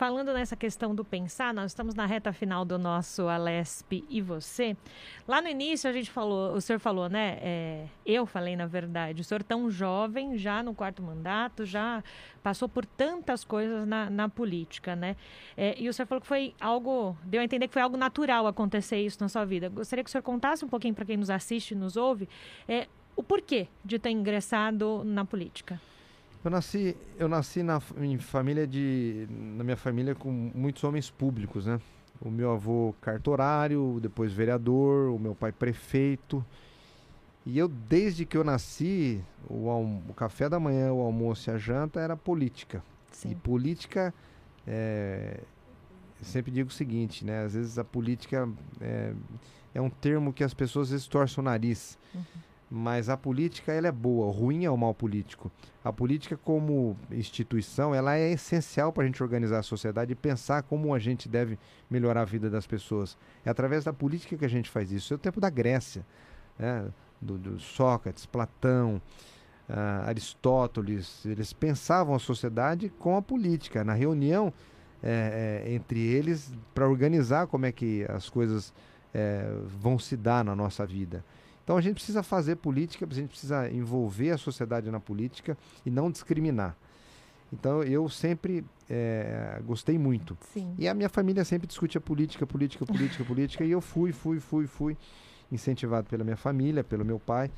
falando 0.00 0.32
nessa 0.32 0.56
questão 0.56 0.94
do 0.94 1.04
pensar, 1.04 1.52
nós 1.52 1.72
estamos 1.72 1.94
na 1.94 2.06
reta 2.06 2.32
final 2.32 2.64
do 2.64 2.78
nosso 2.78 3.28
Alesp 3.28 4.02
e 4.08 4.22
você. 4.22 4.74
Lá 5.28 5.42
no 5.42 5.48
início 5.48 5.90
a 5.90 5.92
gente 5.92 6.10
falou, 6.10 6.54
o 6.54 6.60
senhor 6.62 6.78
falou, 6.78 7.06
né? 7.06 7.36
É, 7.42 7.86
eu 8.06 8.24
falei 8.24 8.56
na 8.56 8.66
verdade, 8.66 9.20
o 9.20 9.24
senhor 9.24 9.42
tão 9.42 9.70
jovem, 9.70 10.38
já 10.38 10.62
no 10.62 10.74
quarto 10.74 11.02
mandato, 11.02 11.66
já 11.66 12.02
passou 12.42 12.66
por 12.66 12.86
tantas 12.86 13.44
coisas 13.44 13.86
na, 13.86 14.08
na 14.08 14.26
política, 14.26 14.96
né? 14.96 15.16
É, 15.54 15.78
e 15.78 15.86
o 15.86 15.92
senhor 15.92 16.06
falou 16.06 16.22
que 16.22 16.26
foi 16.26 16.54
algo, 16.58 17.14
deu 17.22 17.42
a 17.42 17.44
entender 17.44 17.68
que 17.68 17.74
foi 17.74 17.82
algo 17.82 17.98
natural 17.98 18.46
acontecer 18.46 19.02
isso 19.02 19.18
na 19.20 19.28
sua 19.28 19.44
vida. 19.44 19.68
Gostaria 19.68 20.02
que 20.02 20.08
o 20.08 20.10
senhor 20.10 20.22
contasse 20.22 20.64
um 20.64 20.68
pouquinho 20.68 20.94
para 20.94 21.04
quem 21.04 21.18
nos 21.18 21.28
assiste 21.28 21.72
e 21.72 21.74
nos 21.74 21.98
ouve, 21.98 22.26
é, 22.66 22.86
o 23.14 23.22
porquê 23.22 23.68
de 23.84 23.98
ter 23.98 24.08
ingressado 24.08 25.04
na 25.04 25.26
política. 25.26 25.78
Eu 26.42 26.50
nasci, 26.50 26.96
eu 27.18 27.28
nasci 27.28 27.62
na, 27.62 27.82
em 27.98 28.18
família 28.18 28.66
de, 28.66 29.26
na 29.30 29.62
minha 29.62 29.76
família 29.76 30.14
com 30.14 30.30
muitos 30.54 30.82
homens 30.84 31.10
públicos, 31.10 31.66
né? 31.66 31.78
O 32.20 32.30
meu 32.30 32.52
avô 32.52 32.94
cartorário, 33.00 33.98
depois 34.00 34.32
vereador, 34.32 35.10
o 35.10 35.18
meu 35.18 35.34
pai 35.34 35.52
prefeito. 35.52 36.44
E 37.44 37.58
eu, 37.58 37.68
desde 37.68 38.24
que 38.24 38.36
eu 38.36 38.44
nasci, 38.44 39.22
o, 39.48 39.68
o 40.08 40.14
café 40.14 40.48
da 40.48 40.58
manhã, 40.58 40.92
o 40.92 41.00
almoço 41.00 41.50
e 41.50 41.52
a 41.52 41.58
janta 41.58 42.00
era 42.00 42.16
política. 42.16 42.82
Sim. 43.10 43.32
E 43.32 43.34
política, 43.34 44.14
é, 44.66 45.40
sempre 46.22 46.50
digo 46.50 46.70
o 46.70 46.72
seguinte, 46.72 47.24
né? 47.24 47.44
Às 47.44 47.52
vezes 47.52 47.78
a 47.78 47.84
política 47.84 48.48
é, 48.80 49.12
é 49.74 49.80
um 49.80 49.90
termo 49.90 50.32
que 50.32 50.42
as 50.42 50.54
pessoas 50.54 50.88
às 50.88 50.92
vezes 50.92 51.06
torcem 51.06 51.42
o 51.42 51.44
nariz. 51.44 51.98
Uhum 52.14 52.49
mas 52.70 53.08
a 53.08 53.16
política 53.16 53.72
ela 53.72 53.88
é 53.88 53.92
boa, 53.92 54.32
ruim 54.32 54.64
é 54.64 54.70
o 54.70 54.76
mal 54.76 54.94
político. 54.94 55.50
A 55.82 55.92
política 55.92 56.36
como 56.36 56.96
instituição, 57.10 57.92
ela 57.92 58.16
é 58.16 58.30
essencial 58.30 58.92
para 58.92 59.02
a 59.02 59.06
gente 59.06 59.20
organizar 59.20 59.58
a 59.58 59.62
sociedade 59.62 60.12
e 60.12 60.14
pensar 60.14 60.62
como 60.62 60.94
a 60.94 60.98
gente 60.98 61.28
deve 61.28 61.58
melhorar 61.90 62.22
a 62.22 62.24
vida 62.24 62.48
das 62.48 62.68
pessoas. 62.68 63.18
É 63.44 63.50
através 63.50 63.82
da 63.82 63.92
política 63.92 64.36
que 64.36 64.44
a 64.44 64.48
gente 64.48 64.70
faz 64.70 64.92
isso. 64.92 65.12
É 65.12 65.16
o 65.16 65.18
tempo 65.18 65.40
da 65.40 65.50
Grécia, 65.50 66.06
né? 66.56 66.86
do, 67.20 67.36
do 67.36 67.58
Sócrates, 67.58 68.24
Platão, 68.24 69.02
uh, 69.68 70.08
Aristóteles, 70.08 71.26
eles 71.26 71.52
pensavam 71.52 72.14
a 72.14 72.20
sociedade 72.20 72.88
com 73.00 73.16
a 73.16 73.22
política, 73.22 73.82
na 73.82 73.94
reunião 73.94 74.52
é, 75.02 75.64
é, 75.66 75.72
entre 75.72 75.98
eles 75.98 76.52
para 76.74 76.88
organizar 76.88 77.46
como 77.46 77.66
é 77.66 77.72
que 77.72 78.04
as 78.08 78.28
coisas 78.28 78.72
é, 79.12 79.50
vão 79.80 79.98
se 79.98 80.16
dar 80.16 80.44
na 80.44 80.54
nossa 80.54 80.86
vida. 80.86 81.24
Então 81.64 81.76
a 81.76 81.80
gente 81.80 81.94
precisa 81.94 82.22
fazer 82.22 82.56
política, 82.56 83.06
a 83.08 83.14
gente 83.14 83.28
precisa 83.28 83.70
envolver 83.70 84.30
a 84.30 84.38
sociedade 84.38 84.90
na 84.90 85.00
política 85.00 85.56
e 85.84 85.90
não 85.90 86.10
discriminar. 86.10 86.76
Então 87.52 87.82
eu 87.82 88.08
sempre 88.08 88.64
é, 88.88 89.60
gostei 89.64 89.98
muito. 89.98 90.36
Sim. 90.52 90.74
E 90.78 90.88
a 90.88 90.94
minha 90.94 91.08
família 91.08 91.44
sempre 91.44 91.66
discute 91.66 91.98
a 91.98 92.00
política, 92.00 92.46
política, 92.46 92.86
política, 92.86 93.24
política. 93.24 93.64
E 93.64 93.70
eu 93.70 93.80
fui, 93.80 94.12
fui, 94.12 94.40
fui, 94.40 94.66
fui 94.66 94.96
incentivado 95.50 96.08
pela 96.08 96.24
minha 96.24 96.36
família, 96.36 96.84
pelo 96.84 97.04
meu 97.04 97.18
pai. 97.18 97.50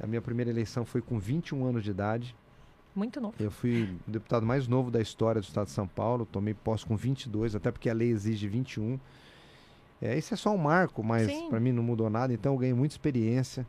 A 0.00 0.06
minha 0.06 0.20
primeira 0.20 0.50
eleição 0.50 0.84
foi 0.84 1.00
com 1.00 1.18
21 1.18 1.64
anos 1.64 1.84
de 1.84 1.90
idade. 1.90 2.34
Muito 2.94 3.20
novo. 3.20 3.34
Eu 3.38 3.50
fui 3.50 3.96
o 4.06 4.10
deputado 4.10 4.44
mais 4.44 4.66
novo 4.66 4.90
da 4.90 5.00
história 5.00 5.40
do 5.40 5.44
estado 5.44 5.66
de 5.66 5.72
São 5.72 5.86
Paulo. 5.86 6.26
Tomei 6.26 6.54
posse 6.54 6.84
com 6.84 6.96
22, 6.96 7.54
até 7.54 7.70
porque 7.70 7.88
a 7.88 7.94
lei 7.94 8.10
exige 8.10 8.48
21. 8.48 8.98
É, 10.00 10.16
isso 10.16 10.32
é 10.32 10.36
só 10.36 10.50
um 10.54 10.58
marco, 10.58 11.02
mas 11.02 11.30
para 11.48 11.60
mim 11.60 11.72
não 11.72 11.82
mudou 11.82 12.08
nada, 12.08 12.32
então 12.32 12.54
eu 12.54 12.58
ganhei 12.58 12.74
muita 12.74 12.94
experiência. 12.94 13.66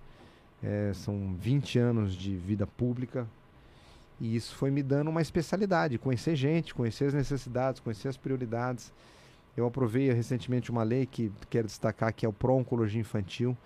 É, 0.64 0.92
são 0.94 1.36
20 1.40 1.80
anos 1.80 2.14
de 2.14 2.36
vida 2.36 2.68
pública, 2.68 3.28
e 4.20 4.36
isso 4.36 4.56
foi 4.56 4.70
me 4.70 4.84
dando 4.84 5.10
uma 5.10 5.22
especialidade, 5.22 5.98
conhecer 5.98 6.36
gente, 6.36 6.76
conhecer 6.76 7.06
as 7.06 7.14
necessidades, 7.14 7.80
conhecer 7.80 8.08
as 8.08 8.16
prioridades. 8.16 8.94
Eu 9.58 9.66
aprovei 9.66 10.14
recentemente 10.14 10.70
uma 10.70 10.84
lei 10.84 11.08
que 11.08 11.32
quero 11.50 11.66
destacar, 11.66 12.14
que 12.14 12.26
é 12.26 12.30
o 12.30 12.34
Pró-Oncologia 12.34 13.02
Infantil. 13.02 13.58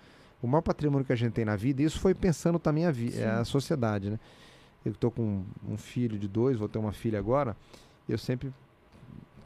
O 0.42 0.46
maior 0.46 0.62
patrimônio 0.62 1.04
que 1.04 1.12
a 1.12 1.16
gente 1.16 1.32
tem 1.32 1.44
na 1.44 1.56
vida, 1.56 1.82
e 1.82 1.84
isso 1.84 2.00
foi 2.00 2.14
pensando 2.14 2.58
também 2.58 2.86
a, 2.86 3.40
a 3.40 3.44
sociedade, 3.44 4.10
né? 4.10 4.18
Eu 4.84 4.92
estou 4.92 5.10
com 5.10 5.44
um 5.68 5.76
filho 5.76 6.18
de 6.18 6.26
dois, 6.26 6.58
vou 6.58 6.68
ter 6.68 6.78
uma 6.78 6.92
filha 6.92 7.18
agora, 7.18 7.56
eu 8.08 8.16
sempre 8.16 8.52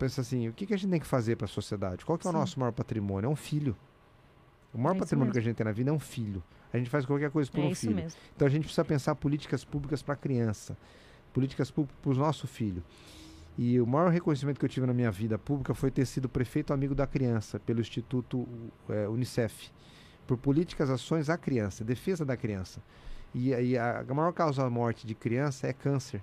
penso 0.00 0.20
assim, 0.20 0.48
o 0.48 0.52
que, 0.52 0.66
que 0.66 0.72
a 0.72 0.76
gente 0.78 0.90
tem 0.90 0.98
que 0.98 1.06
fazer 1.06 1.36
para 1.36 1.44
a 1.44 1.48
sociedade? 1.48 2.04
Qual 2.06 2.16
que 2.16 2.26
é 2.26 2.30
o 2.30 2.32
Sim. 2.32 2.38
nosso 2.38 2.58
maior 2.58 2.72
patrimônio? 2.72 3.28
É 3.28 3.30
um 3.30 3.36
filho. 3.36 3.76
O 4.72 4.78
maior 4.78 4.96
é 4.96 4.98
patrimônio 4.98 5.30
que 5.32 5.38
a 5.38 5.42
gente 5.42 5.56
tem 5.56 5.64
na 5.64 5.72
vida 5.72 5.90
é 5.90 5.92
um 5.92 5.98
filho. 5.98 6.42
A 6.72 6.78
gente 6.78 6.88
faz 6.88 7.04
qualquer 7.04 7.30
coisa 7.30 7.50
por 7.50 7.60
é 7.60 7.66
um 7.66 7.74
filho. 7.74 7.96
Mesmo. 7.96 8.18
Então 8.34 8.46
a 8.46 8.50
gente 8.50 8.62
precisa 8.62 8.84
pensar 8.84 9.14
políticas 9.14 9.62
públicas 9.62 10.02
para 10.02 10.14
a 10.14 10.16
criança, 10.16 10.76
políticas 11.34 11.70
públicas 11.70 12.00
para 12.00 12.12
o 12.12 12.14
nosso 12.14 12.46
filho. 12.46 12.82
E 13.58 13.78
o 13.78 13.86
maior 13.86 14.10
reconhecimento 14.10 14.58
que 14.58 14.64
eu 14.64 14.68
tive 14.68 14.86
na 14.86 14.94
minha 14.94 15.10
vida 15.10 15.38
pública 15.38 15.74
foi 15.74 15.90
ter 15.90 16.06
sido 16.06 16.28
prefeito 16.28 16.72
amigo 16.72 16.94
da 16.94 17.06
criança 17.06 17.60
pelo 17.60 17.80
Instituto 17.80 18.48
é, 18.88 19.06
Unicef, 19.06 19.70
por 20.26 20.38
políticas, 20.38 20.88
ações 20.88 21.28
à 21.28 21.36
criança, 21.36 21.84
defesa 21.84 22.24
da 22.24 22.36
criança. 22.36 22.80
E, 23.34 23.50
e 23.50 23.76
a, 23.76 24.00
a 24.08 24.14
maior 24.14 24.32
causa 24.32 24.62
da 24.62 24.70
morte 24.70 25.06
de 25.06 25.14
criança 25.14 25.66
é 25.66 25.72
câncer. 25.74 26.22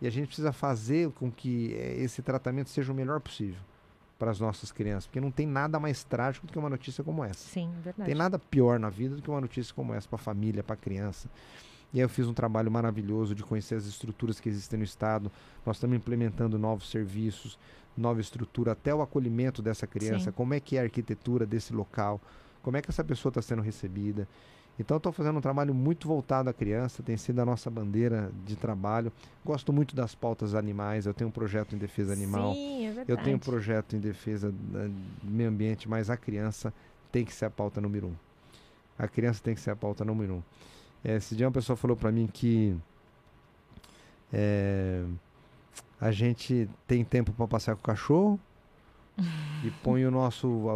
E 0.00 0.06
a 0.06 0.10
gente 0.10 0.26
precisa 0.26 0.52
fazer 0.52 1.10
com 1.12 1.30
que 1.30 1.74
é, 1.74 1.96
esse 1.96 2.22
tratamento 2.22 2.70
seja 2.70 2.92
o 2.92 2.94
melhor 2.94 3.20
possível 3.20 3.60
para 4.18 4.30
as 4.30 4.40
nossas 4.40 4.72
crianças, 4.72 5.06
porque 5.06 5.20
não 5.20 5.30
tem 5.30 5.46
nada 5.46 5.78
mais 5.78 6.02
trágico 6.02 6.46
do 6.46 6.52
que 6.52 6.58
uma 6.58 6.70
notícia 6.70 7.04
como 7.04 7.22
essa. 7.22 7.48
Sim, 7.48 7.70
verdade. 7.82 8.08
Tem 8.08 8.14
nada 8.14 8.38
pior 8.38 8.78
na 8.78 8.88
vida 8.88 9.14
do 9.14 9.22
que 9.22 9.28
uma 9.28 9.40
notícia 9.40 9.74
como 9.74 9.92
essa 9.92 10.08
para 10.08 10.16
a 10.16 10.22
família, 10.22 10.62
para 10.62 10.74
a 10.74 10.76
criança. 10.76 11.28
E 11.92 11.98
aí 11.98 12.04
eu 12.04 12.08
fiz 12.08 12.26
um 12.26 12.34
trabalho 12.34 12.70
maravilhoso 12.70 13.34
de 13.34 13.42
conhecer 13.42 13.74
as 13.74 13.86
estruturas 13.86 14.40
que 14.40 14.48
existem 14.48 14.78
no 14.78 14.84
Estado. 14.84 15.30
Nós 15.64 15.76
estamos 15.76 15.96
implementando 15.96 16.58
novos 16.58 16.90
serviços, 16.90 17.58
nova 17.96 18.20
estrutura, 18.20 18.72
até 18.72 18.94
o 18.94 19.02
acolhimento 19.02 19.62
dessa 19.62 19.86
criança, 19.86 20.26
Sim. 20.26 20.32
como 20.32 20.54
é 20.54 20.60
que 20.60 20.76
é 20.76 20.80
a 20.80 20.82
arquitetura 20.82 21.46
desse 21.46 21.72
local, 21.72 22.20
como 22.62 22.76
é 22.76 22.82
que 22.82 22.90
essa 22.90 23.04
pessoa 23.04 23.30
está 23.30 23.40
sendo 23.40 23.62
recebida. 23.62 24.26
Então 24.78 24.98
estou 24.98 25.10
fazendo 25.10 25.38
um 25.38 25.40
trabalho 25.40 25.74
muito 25.74 26.06
voltado 26.06 26.50
à 26.50 26.52
criança, 26.52 27.02
tem 27.02 27.16
sido 27.16 27.40
a 27.40 27.44
nossa 27.44 27.70
bandeira 27.70 28.30
de 28.44 28.56
trabalho. 28.56 29.10
Gosto 29.44 29.72
muito 29.72 29.96
das 29.96 30.14
pautas 30.14 30.54
animais, 30.54 31.06
eu 31.06 31.14
tenho 31.14 31.28
um 31.28 31.32
projeto 31.32 31.74
em 31.74 31.78
defesa 31.78 32.12
animal. 32.12 32.52
Sim, 32.52 32.84
é 32.84 32.88
verdade. 32.88 33.10
Eu 33.10 33.16
tenho 33.16 33.36
um 33.36 33.40
projeto 33.40 33.96
em 33.96 34.00
defesa 34.00 34.52
do 34.52 34.90
meio 35.22 35.48
ambiente, 35.48 35.88
mas 35.88 36.10
a 36.10 36.16
criança 36.16 36.72
tem 37.10 37.24
que 37.24 37.32
ser 37.32 37.46
a 37.46 37.50
pauta 37.50 37.80
número 37.80 38.08
um. 38.08 38.14
A 38.98 39.08
criança 39.08 39.40
tem 39.42 39.54
que 39.54 39.60
ser 39.60 39.70
a 39.70 39.76
pauta 39.76 40.04
número 40.04 40.34
um. 40.34 40.42
É, 41.02 41.16
esse 41.16 41.34
dia 41.34 41.46
uma 41.46 41.52
pessoa 41.52 41.76
falou 41.76 41.96
para 41.96 42.12
mim 42.12 42.26
que 42.26 42.76
é, 44.32 45.04
a 46.00 46.10
gente 46.10 46.68
tem 46.86 47.04
tempo 47.04 47.32
para 47.32 47.46
passear 47.46 47.74
com 47.76 47.80
o 47.80 47.84
cachorro 47.84 48.40
e 49.64 49.70
põe 49.82 50.04
o 50.04 50.10
nosso 50.10 50.66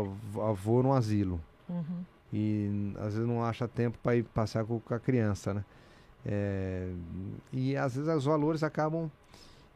avô 0.42 0.82
no 0.82 0.94
asilo. 0.94 1.38
Uhum. 1.68 2.04
E 2.32 2.92
às 2.98 3.14
vezes 3.14 3.28
não 3.28 3.44
acha 3.44 3.66
tempo 3.66 3.98
para 4.02 4.16
ir 4.16 4.22
passear 4.22 4.64
com, 4.64 4.78
com, 4.80 4.94
a 4.94 5.00
criança, 5.00 5.52
né? 5.54 5.64
É, 6.24 6.92
e 7.52 7.76
às 7.76 7.96
vezes 7.96 8.14
os 8.14 8.26
valores 8.26 8.62
acabam 8.62 9.10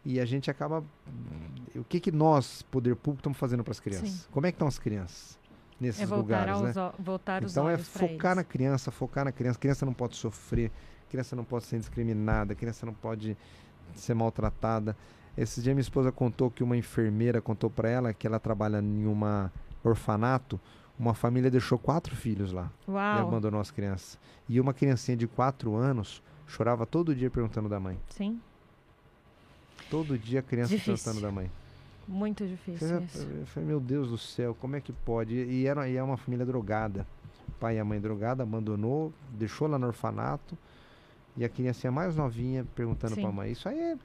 e 0.04 0.20
a 0.20 0.26
gente 0.26 0.50
acaba 0.50 0.84
o 1.74 1.82
que 1.82 1.98
que 1.98 2.12
nós 2.12 2.60
poder 2.62 2.94
público 2.96 3.20
estamos 3.20 3.38
fazendo 3.38 3.64
para 3.64 3.72
as 3.72 3.80
crianças 3.80 4.10
Sim. 4.10 4.26
como 4.30 4.46
é 4.46 4.52
que 4.52 4.56
estão 4.56 4.68
as 4.68 4.78
crianças 4.78 5.38
nesses 5.80 6.10
é 6.10 6.14
lugares, 6.14 6.54
aos, 6.54 6.62
né? 6.62 6.92
Voltar 6.98 7.44
os 7.44 7.52
então 7.52 7.68
é 7.68 7.76
focar 7.76 8.34
na 8.34 8.44
criança, 8.44 8.90
focar 8.90 9.24
na 9.24 9.32
criança. 9.32 9.58
Criança 9.58 9.84
não 9.84 9.92
pode 9.92 10.16
sofrer, 10.16 10.70
criança 11.10 11.34
não 11.34 11.44
pode 11.44 11.64
ser 11.64 11.78
discriminada, 11.78 12.54
criança 12.54 12.86
não 12.86 12.94
pode 12.94 13.36
ser 13.94 14.14
maltratada. 14.14 14.96
Esse 15.36 15.60
dia 15.60 15.74
minha 15.74 15.82
esposa 15.82 16.12
contou 16.12 16.50
que 16.50 16.62
uma 16.62 16.76
enfermeira 16.76 17.40
contou 17.40 17.68
para 17.68 17.88
ela 17.88 18.14
que 18.14 18.26
ela 18.26 18.38
trabalha 18.38 18.78
em 18.78 19.06
uma 19.06 19.52
orfanato. 19.82 20.60
Uma 20.98 21.14
família 21.14 21.50
deixou 21.50 21.78
quatro 21.78 22.14
filhos 22.14 22.52
lá 22.52 22.70
Uau. 22.86 23.16
e 23.16 23.20
abandonou 23.20 23.60
as 23.60 23.70
crianças. 23.70 24.18
E 24.48 24.60
uma 24.60 24.72
criancinha 24.72 25.16
de 25.16 25.26
quatro 25.26 25.74
anos 25.74 26.22
chorava 26.46 26.86
todo 26.86 27.14
dia 27.14 27.30
perguntando 27.30 27.68
da 27.68 27.80
mãe. 27.80 27.98
Sim. 28.10 28.40
Todo 29.90 30.18
dia 30.18 30.40
a 30.40 30.42
criança 30.42 30.70
Difícil. 30.70 30.94
perguntando 30.94 31.20
da 31.20 31.32
mãe. 31.32 31.50
Muito 32.06 32.46
difícil 32.46 32.86
eu, 32.88 33.02
isso. 33.02 33.26
Eu 33.26 33.46
falei, 33.46 33.68
meu 33.68 33.80
Deus 33.80 34.10
do 34.10 34.18
céu, 34.18 34.54
como 34.60 34.76
é 34.76 34.80
que 34.80 34.92
pode? 34.92 35.34
E, 35.34 35.66
era, 35.66 35.88
e 35.88 35.96
é 35.96 36.02
uma 36.02 36.16
família 36.16 36.44
drogada. 36.44 37.06
O 37.48 37.52
pai 37.52 37.76
e 37.76 37.80
a 37.80 37.84
mãe 37.84 38.00
drogada, 38.00 38.42
abandonou, 38.42 39.12
deixou 39.32 39.66
lá 39.66 39.78
no 39.78 39.86
orfanato. 39.86 40.56
E 41.36 41.44
a 41.44 41.48
criança 41.48 41.90
mais 41.90 42.14
novinha 42.14 42.64
perguntando 42.74 43.16
para 43.16 43.28
a 43.28 43.32
mãe. 43.32 43.50
Isso 43.50 43.68
aí 43.68 43.78
é 43.78 43.96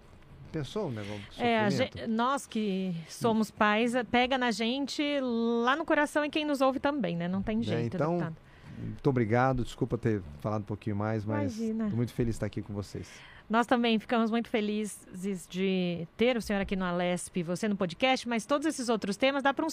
Pensou 0.52 0.92
negócio? 0.92 1.22
É, 1.38 1.70
gente, 1.70 2.08
nós 2.08 2.48
que 2.48 2.96
somos 3.08 3.52
pais, 3.52 3.94
pega 4.10 4.38
na 4.38 4.52
gente 4.52 5.04
lá 5.22 5.76
no 5.76 5.86
coração 5.86 6.26
e 6.26 6.30
quem 6.30 6.46
nos 6.46 6.62
ouve 6.62 6.80
também, 6.80 7.16
né? 7.16 7.28
Não 7.28 7.42
tem 7.42 7.60
é, 7.60 7.64
jeito. 7.64 7.94
É, 7.94 7.98
então, 7.98 8.14
deputado. 8.14 8.36
muito 8.80 9.10
obrigado. 9.10 9.64
Desculpa 9.64 9.98
ter 9.98 10.22
falado 10.40 10.62
um 10.62 10.66
pouquinho 10.66 10.96
mais, 10.96 11.24
mas 11.24 11.60
estou 11.60 11.90
muito 11.90 12.14
feliz 12.14 12.34
de 12.34 12.38
estar 12.38 12.46
aqui 12.48 12.62
com 12.62 12.74
vocês. 12.74 13.08
Nós 13.50 13.66
também 13.66 13.98
ficamos 13.98 14.30
muito 14.30 14.48
felizes 14.48 15.48
de 15.50 16.08
ter 16.16 16.38
o 16.38 16.42
senhor 16.42 16.62
aqui 16.62 16.76
no 16.76 16.86
Alesp, 16.86 17.42
você 17.42 17.68
no 17.68 17.76
podcast, 17.76 18.30
mas 18.30 18.46
todos 18.46 18.68
esses 18.68 18.90
outros 18.90 19.18
temas 19.18 19.42
dá 19.42 19.52
para 19.52 19.66
um 19.66 19.70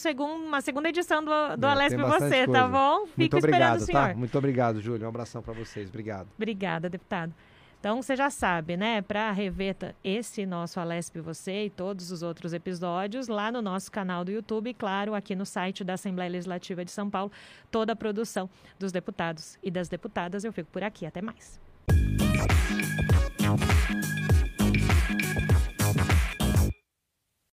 uma 0.47 0.63
segunda 0.63 0.89
edição 0.89 1.23
do, 1.23 1.57
do 1.59 1.67
é, 1.67 1.71
Alesp 1.71 1.97
você, 1.99 2.19
tá 2.19 2.19
coisa. 2.19 2.53
tá 2.53 2.69
bom? 2.69 3.07
Fico 3.07 3.19
muito 3.19 3.37
obrigado. 3.37 3.87
Tá? 3.87 4.15
Muito 4.15 4.39
obrigado, 4.39 4.81
Júlio. 4.81 5.05
Um 5.05 5.09
abração 5.11 5.43
para 5.43 5.53
vocês. 5.53 5.91
Obrigado. 5.91 6.29
Obrigada, 6.39 6.89
deputado. 6.89 7.35
Então 7.79 8.03
você 8.03 8.17
já 8.17 8.31
sabe, 8.31 8.77
né? 8.77 9.03
Para 9.03 9.31
rever 9.31 9.77
esse 10.03 10.45
nosso 10.45 10.81
Alesp 10.81 11.21
Você 11.21 11.67
e 11.67 11.71
todos 11.71 12.11
os 12.11 12.23
outros 12.23 12.53
episódios 12.53 13.29
lá 13.29 13.53
no 13.53 13.63
nosso 13.63 13.93
canal 13.93 14.25
do 14.25 14.31
YouTube 14.31 14.71
e, 14.71 14.75
claro, 14.75 15.15
aqui 15.15 15.35
no 15.35 15.47
site 15.47 15.85
da 15.85 15.95
Assembleia 15.95 16.31
Legislativa 16.31 16.85
de 16.85 16.91
São 16.91 17.09
Paulo, 17.09 17.31
toda 17.71 17.93
a 17.93 17.97
produção 17.97 18.51
dos 18.79 18.91
deputados 18.91 19.59
e 19.63 19.71
das 19.71 19.89
deputadas. 19.89 20.45
Eu 20.45 20.53
fico 20.53 20.69
por 20.71 20.83
aqui. 20.83 21.07
Até 21.07 21.23
mais. 21.23 21.61